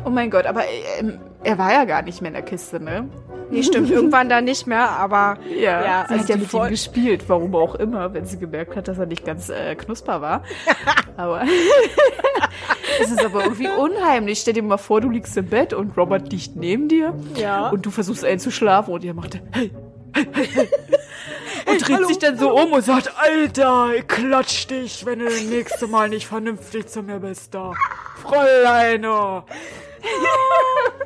Oh 0.05 0.09
mein 0.09 0.29
Gott, 0.31 0.45
aber 0.45 0.63
ähm, 0.99 1.19
er 1.43 1.57
war 1.57 1.71
ja 1.71 1.85
gar 1.85 2.01
nicht 2.01 2.21
mehr 2.21 2.29
in 2.29 2.33
der 2.35 2.43
Kiste, 2.43 2.79
ne? 2.79 3.07
Nee, 3.49 3.63
stimmt, 3.63 3.89
irgendwann 3.91 4.29
dann 4.29 4.45
nicht 4.45 4.65
mehr, 4.65 4.89
aber 4.89 5.37
Ja, 5.49 5.81
Ja, 5.83 6.05
sie 6.07 6.13
also 6.13 6.23
hat 6.23 6.29
ja 6.29 6.37
mit 6.37 6.53
ihm 6.53 6.69
gespielt, 6.69 7.23
warum 7.27 7.53
auch 7.55 7.75
immer, 7.75 8.13
wenn 8.13 8.25
sie 8.25 8.39
gemerkt 8.39 8.75
hat, 8.77 8.87
dass 8.87 8.97
er 8.97 9.05
nicht 9.05 9.25
ganz 9.25 9.49
äh, 9.49 9.75
knusper 9.75 10.21
war. 10.21 10.43
aber 11.17 11.43
es 13.01 13.11
ist 13.11 13.23
aber 13.25 13.43
irgendwie 13.43 13.67
unheimlich. 13.67 14.39
Stell 14.39 14.53
dir 14.53 14.63
mal 14.63 14.77
vor, 14.77 15.01
du 15.01 15.09
liegst 15.09 15.35
im 15.35 15.47
Bett 15.47 15.73
und 15.73 15.97
Robert 15.97 16.31
liegt 16.31 16.55
neben 16.55 16.87
dir 16.87 17.13
Ja. 17.35 17.69
und 17.69 17.85
du 17.85 17.91
versuchst 17.91 18.23
einzuschlafen 18.23 18.93
und 18.93 19.03
er 19.03 19.13
macht 19.13 19.39
hey, 19.51 19.71
hey, 20.13 20.47
hey. 20.53 20.69
Und 21.71 21.87
dreht 21.87 22.07
sich 22.07 22.19
dann 22.19 22.37
so 22.37 22.51
um 22.55 22.73
und 22.73 22.83
sagt, 22.83 23.11
Alter, 23.17 23.93
ich 23.95 24.07
klatsch 24.07 24.67
dich, 24.67 25.05
wenn 25.05 25.19
du 25.19 25.25
das 25.25 25.41
nächste 25.43 25.87
Mal 25.87 26.09
nicht 26.09 26.27
vernünftig 26.27 26.87
zu 26.87 27.01
mir 27.01 27.19
bist 27.19 27.53
da. 27.53 27.73
Fräulein. 28.21 29.05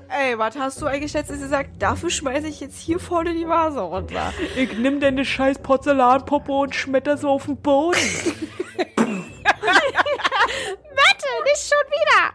ey, 0.09 0.37
was 0.37 0.55
hast 0.57 0.81
du 0.81 0.85
eigentlich 0.85 1.13
letztens 1.13 1.41
gesagt? 1.41 1.69
Dafür 1.79 2.09
schmeiße 2.09 2.47
ich 2.47 2.59
jetzt 2.59 2.79
hier 2.79 2.99
vorne 2.99 3.33
die 3.33 3.47
Vase 3.47 3.79
runter. 3.79 4.33
Ich 4.55 4.73
nimm 4.73 4.99
deine 4.99 5.25
scheiß 5.25 5.59
Porzellanpuppe 5.59 6.51
und 6.51 6.75
schmetter 6.75 7.17
so 7.17 7.29
auf 7.29 7.45
den 7.45 7.57
Boden. 7.57 7.97
Wette, 7.97 9.05
nicht 11.43 11.61
schon 11.61 11.85
wieder. 11.91 12.33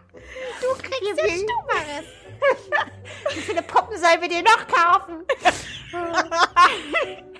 Du 0.61 0.67
kriegst 0.81 1.19
den 1.19 1.37
Stubenarrest. 1.39 2.09
Wie 3.33 3.41
viele 3.41 3.61
Puppen 3.61 3.97
sollen 3.97 4.21
wir 4.21 4.29
dir 4.29 4.41
noch 4.43 4.67
kaufen? 4.67 5.23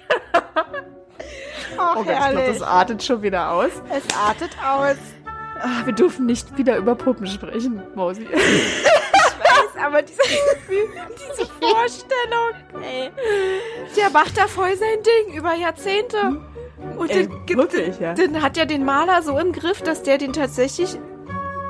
Ach, 1.78 1.96
Oh 1.96 2.04
Gott, 2.04 2.08
ich 2.14 2.30
glaub, 2.32 2.46
das 2.48 2.62
artet 2.62 3.04
schon 3.04 3.22
wieder 3.22 3.52
aus. 3.52 3.72
Es 3.90 4.04
artet 4.18 4.52
aus. 4.64 4.98
Ah, 5.60 5.86
wir 5.86 5.94
dürfen 5.94 6.26
nicht 6.26 6.58
wieder 6.58 6.78
über 6.78 6.96
Puppen 6.96 7.28
sprechen, 7.28 7.82
Mausi. 7.96 8.28
weiß, 8.32 9.84
aber 9.86 10.02
diese, 10.02 10.22
diese 10.70 11.46
Vorstellung, 11.60 12.84
ey. 12.84 13.12
Der 13.96 14.10
macht 14.10 14.38
da 14.38 14.48
voll 14.48 14.76
sein 14.76 14.98
Ding 15.28 15.36
über 15.36 15.54
Jahrzehnte. 15.54 16.42
Und 16.98 17.10
Ey, 17.12 17.28
den, 17.28 17.58
wirklich, 17.58 18.00
ja. 18.00 18.14
den 18.14 18.42
hat 18.42 18.58
ja 18.58 18.66
den 18.66 18.84
Maler 18.86 19.22
so 19.22 19.38
im 19.38 19.52
Griff, 19.52 19.82
dass 19.84 20.02
der 20.04 20.18
den 20.18 20.34
tatsächlich 20.34 20.98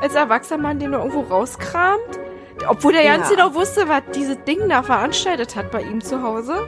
als 0.02 0.16
erwachsener 0.16 0.62
Mann 0.62 0.80
den 0.80 0.94
irgendwo 0.94 1.22
rauskramt. 1.22 2.20
Obwohl 2.68 2.94
der 2.94 3.04
ganz 3.04 3.30
Ja. 3.30 3.36
genau 3.36 3.54
wusste, 3.56 3.90
was 3.90 4.04
dieses 4.16 4.38
Ding 4.46 4.70
da 4.70 4.84
veranstaltet 4.84 5.56
hat 5.56 5.72
bei 5.72 5.82
ihm 5.82 6.00
zu 6.02 6.22
Hause. 6.24 6.68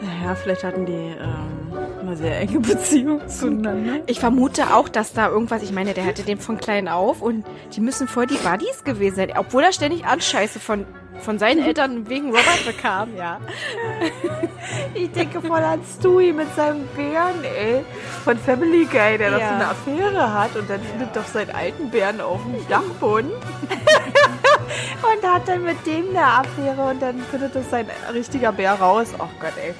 Naja, 0.00 0.34
vielleicht 0.36 0.62
hatten 0.64 0.86
die 0.86 0.92
ähm, 0.92 1.72
eine 2.00 2.16
sehr 2.16 2.38
enge 2.40 2.60
Beziehung 2.60 3.26
zueinander. 3.28 4.00
Ich 4.06 4.20
vermute 4.20 4.74
auch, 4.74 4.88
dass 4.88 5.12
da 5.12 5.28
irgendwas, 5.28 5.62
ich 5.62 5.72
meine, 5.72 5.92
der 5.94 6.06
hatte 6.06 6.22
den 6.22 6.38
von 6.38 6.58
klein 6.58 6.88
auf 6.88 7.20
und 7.20 7.44
die 7.74 7.80
müssen 7.80 8.06
voll 8.08 8.26
die 8.26 8.36
Buddies 8.36 8.84
gewesen 8.84 9.16
sein. 9.16 9.32
Obwohl 9.36 9.64
er 9.64 9.72
ständig 9.72 10.04
Anscheiße 10.04 10.60
von, 10.60 10.86
von 11.20 11.38
seinen 11.40 11.64
Eltern 11.64 12.08
wegen 12.08 12.26
Robert 12.26 12.64
bekam, 12.66 13.16
ja. 13.16 13.40
Ich 14.94 15.10
denke 15.12 15.40
voll 15.40 15.58
an 15.62 15.80
Stewie 15.98 16.32
mit 16.32 16.54
seinem 16.54 16.86
Bären, 16.94 17.42
ey. 17.42 17.82
Von 18.24 18.36
Family 18.38 18.84
Guy, 18.84 19.18
der 19.18 19.30
doch 19.32 19.38
Ja. 19.40 19.48
so 19.48 19.54
eine 19.54 19.68
Affäre 19.68 20.32
hat 20.34 20.54
und 20.56 20.68
dann 20.70 20.80
findet 20.82 21.16
doch 21.16 21.26
seinen 21.26 21.50
alten 21.50 21.90
Bären 21.90 22.20
auf 22.20 22.40
dem 22.44 22.68
Dachboden. 22.68 23.30
und 25.02 25.28
hat 25.28 25.48
dann 25.48 25.64
mit 25.64 25.84
dem 25.86 26.10
eine 26.10 26.24
Affäre 26.24 26.82
und 26.90 27.00
dann 27.00 27.20
findet 27.30 27.54
es 27.56 27.70
sein 27.70 27.86
richtiger 28.12 28.52
Bär 28.52 28.74
raus. 28.74 29.08
Oh 29.18 29.28
Gott, 29.40 29.52
ey. 29.62 29.74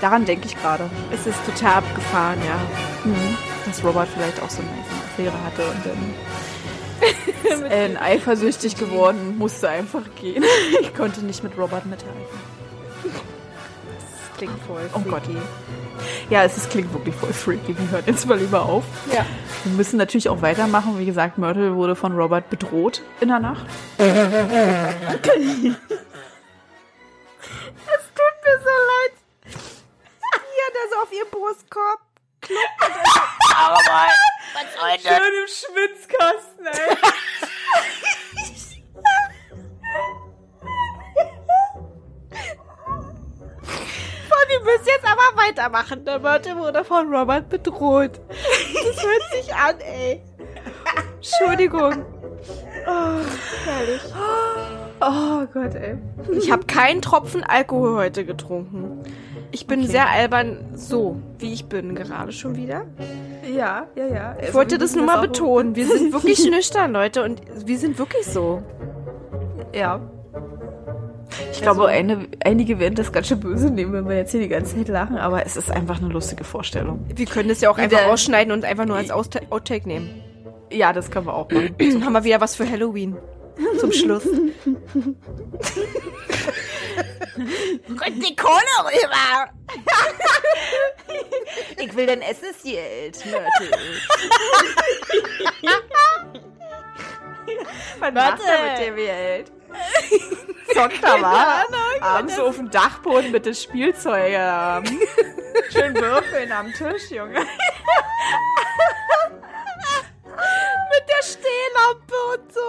Daran 0.00 0.24
denke 0.24 0.46
ich 0.46 0.60
gerade. 0.60 0.90
Es 1.12 1.26
ist 1.26 1.38
total 1.46 1.78
abgefahren, 1.78 2.38
ja. 2.44 2.56
Mhm. 3.04 3.36
Dass 3.66 3.84
Robert 3.84 4.08
vielleicht 4.08 4.40
auch 4.42 4.50
so 4.50 4.60
eine 4.62 4.70
Affäre 5.06 5.44
hatte 5.44 5.64
und 5.64 5.86
dann 5.86 6.14
ist 7.52 7.62
Ellen 7.62 7.96
eifersüchtig 7.96 8.76
geworden, 8.76 9.36
musste 9.38 9.68
einfach 9.68 10.02
gehen. 10.20 10.44
Ich 10.80 10.94
konnte 10.94 11.24
nicht 11.24 11.42
mit 11.42 11.56
Robert 11.58 11.86
mithalten. 11.86 12.20
Das 13.02 14.38
klingt 14.38 14.58
voll 14.66 14.88
Oh 14.94 15.00
Gott. 15.00 15.22
Ja, 16.30 16.44
es 16.44 16.56
ist, 16.56 16.70
klingt 16.70 16.92
wirklich 16.92 17.14
voll 17.14 17.32
freaky. 17.32 17.76
Wir 17.78 17.90
hören 17.90 18.04
jetzt 18.06 18.26
mal 18.26 18.38
lieber 18.38 18.62
auf. 18.62 18.84
Ja. 19.12 19.24
Wir 19.64 19.72
müssen 19.74 19.96
natürlich 19.96 20.28
auch 20.28 20.42
weitermachen. 20.42 20.98
Wie 20.98 21.06
gesagt, 21.06 21.38
Myrtle 21.38 21.76
wurde 21.76 21.94
von 21.94 22.16
Robert 22.16 22.50
bedroht 22.50 23.00
in 23.20 23.28
der 23.28 23.38
Nacht. 23.38 23.64
Tut 23.98 24.06
mir 28.44 28.58
so 28.58 28.68
leid. 28.68 29.12
Hier, 29.44 30.68
der 30.74 30.88
so 30.90 30.96
auf 31.02 31.12
ihr 31.12 31.24
Brustkorb. 31.30 32.00
Schön 35.00 35.32
im 35.40 35.48
Schwitzkasten, 35.48 36.66
ey. 36.66 36.96
Wir 44.52 44.60
müssen 44.60 44.86
jetzt 44.86 45.04
aber 45.04 45.42
weitermachen. 45.42 46.04
Der 46.04 46.18
Mörder 46.18 46.56
wurde 46.58 46.84
von 46.84 47.14
Robert 47.14 47.48
bedroht. 47.48 48.20
Das 48.28 49.02
hört 49.02 49.22
sich 49.32 49.54
an, 49.54 49.76
ey. 49.80 50.20
Entschuldigung. 51.16 52.04
Oh, 52.86 53.20
herrlich. 53.64 54.02
Oh 55.00 55.46
Gott, 55.54 55.74
ey. 55.74 55.96
Ich 56.36 56.50
habe 56.50 56.66
keinen 56.66 57.00
Tropfen 57.00 57.42
Alkohol 57.44 57.96
heute 57.96 58.26
getrunken. 58.26 59.02
Ich 59.52 59.66
bin 59.66 59.86
sehr 59.86 60.10
albern, 60.10 60.72
so 60.74 61.16
wie 61.38 61.52
ich 61.54 61.66
bin 61.66 61.94
gerade 61.94 62.32
schon 62.32 62.54
wieder. 62.56 62.84
Ja, 63.54 63.86
ja, 63.94 64.06
ja. 64.06 64.36
Ich 64.42 64.52
wollte 64.52 64.76
das 64.76 64.94
nur 64.94 65.06
mal 65.06 65.20
betonen. 65.20 65.76
Wir 65.76 65.86
sind 65.86 66.12
wirklich 66.12 66.44
nüchtern, 66.50 66.92
Leute, 66.92 67.22
und 67.22 67.40
wir 67.66 67.78
sind 67.78 67.98
wirklich 67.98 68.26
so. 68.26 68.62
Ja. 69.74 70.00
Ich 71.52 71.62
glaube, 71.62 71.86
eine, 71.88 72.28
einige 72.44 72.78
werden 72.78 72.94
das 72.94 73.12
ganz 73.12 73.28
schön 73.28 73.40
böse 73.40 73.70
nehmen, 73.70 73.92
wenn 73.92 74.08
wir 74.08 74.16
jetzt 74.16 74.32
hier 74.32 74.40
die 74.40 74.48
ganze 74.48 74.76
Zeit 74.76 74.88
lachen, 74.88 75.16
aber 75.16 75.44
es 75.46 75.56
ist 75.56 75.70
einfach 75.70 75.98
eine 75.98 76.08
lustige 76.08 76.44
Vorstellung. 76.44 77.04
Wir 77.14 77.26
können 77.26 77.48
das 77.48 77.60
ja 77.60 77.70
auch 77.70 77.78
einfach 77.78 78.06
rausschneiden 78.06 78.52
und 78.52 78.64
einfach 78.64 78.86
nur 78.86 78.96
als 78.96 79.10
Outtake 79.10 79.86
nehmen. 79.86 80.22
Ja, 80.70 80.92
das 80.92 81.10
können 81.10 81.26
wir 81.26 81.34
auch 81.34 81.50
machen. 81.50 81.74
Dann 81.78 82.04
haben 82.04 82.12
wir 82.12 82.24
wieder 82.24 82.40
was 82.40 82.56
für 82.56 82.68
Halloween. 82.68 83.16
Zum 83.78 83.92
Schluss. 83.92 84.24
Rück 87.88 88.14
die 88.16 88.34
Kohle 88.36 88.76
rüber. 88.84 89.50
Ich 91.78 91.94
will 91.96 92.06
dein 92.06 92.22
Essensgeld, 92.22 93.18
Myrtle. 93.26 93.78
Was 97.98 98.12
macht 98.12 98.40
er 98.46 98.70
mit 98.70 98.86
dem 98.86 98.96
Geld? 98.96 99.52
Zockt 100.74 101.02
er 101.02 101.18
mal. 101.18 101.64
Abends 102.00 102.38
auf 102.38 102.56
dem 102.56 102.70
Dachboden 102.70 103.30
mit 103.30 103.46
dem 103.46 103.54
Spielzeug. 103.54 104.32
Ähm. 104.32 104.84
Schön 105.72 105.94
würfeln 105.94 106.52
am 106.52 106.72
Tisch, 106.72 107.10
Junge. 107.10 107.40
Mit 107.40 107.48
der 111.08 111.22
Stehlampe 111.22 112.14
und 112.34 112.52
so. 112.52 112.60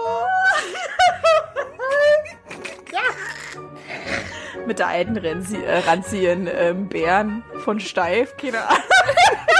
Mit 4.66 4.78
der 4.78 4.88
alten 4.88 5.16
Renzi 5.16 5.62
äh, 5.62 5.78
ranzigen 5.78 6.48
ähm, 6.50 6.88
Bären 6.88 7.44
von 7.64 7.80
Steif. 7.80 8.36
Keine 8.36 8.62
Ahnung. 8.62 8.82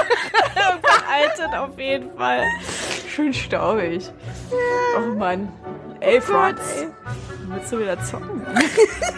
Alten 1.10 1.54
auf 1.54 1.78
jeden 1.78 2.16
Fall. 2.16 2.42
Schön 3.08 3.32
staubig. 3.32 4.10
Oh 4.96 5.14
Mann. 5.16 5.48
Ey, 6.00 6.20
Franz. 6.20 6.60
ey. 6.76 6.88
Willst 7.48 7.72
du 7.72 7.78
wieder 7.78 8.02
zocken? 8.02 8.44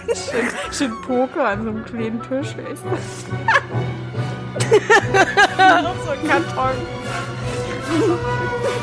schön, 0.08 0.48
schön 0.72 1.00
Poker 1.02 1.48
an 1.48 1.62
so 1.62 1.70
einem 1.70 1.84
kleinen 1.84 2.22
Tisch, 2.22 2.54
weißt 2.56 2.84
du? 2.84 2.90
Auf 5.86 5.96
so 6.04 6.10
ein 6.10 6.28
Karton. 6.28 6.76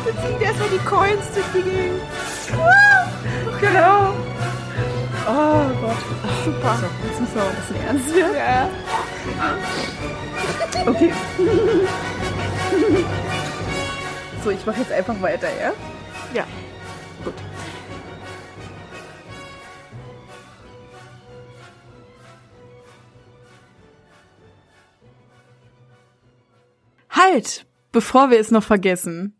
Jetzt 0.05 0.19
fliegen 0.19 0.41
erstmal 0.41 0.69
die 0.69 0.77
Coins 0.79 1.31
durch 1.33 1.45
die 1.53 1.61
Gegend. 1.69 2.01
Genau. 3.59 4.13
Oh 5.25 5.65
Gott. 5.81 5.97
Super. 6.43 6.77
So, 6.77 6.87
jetzt 7.07 7.19
müssen 7.21 7.35
wir 7.35 7.43
auch 7.43 7.49
ein 7.49 7.55
bisschen 7.55 7.81
ernst 7.87 8.15
werden. 8.15 8.35
Ja. 8.35 8.69
Okay. 10.85 11.13
So, 14.43 14.49
ich 14.49 14.65
mache 14.65 14.79
jetzt 14.79 14.91
einfach 14.91 15.21
weiter, 15.21 15.47
ja? 15.57 15.71
Ja. 16.33 16.45
Gut. 17.23 17.33
Halt! 27.09 27.65
Bevor 27.93 28.31
wir 28.31 28.39
es 28.39 28.51
noch 28.51 28.63
vergessen. 28.63 29.39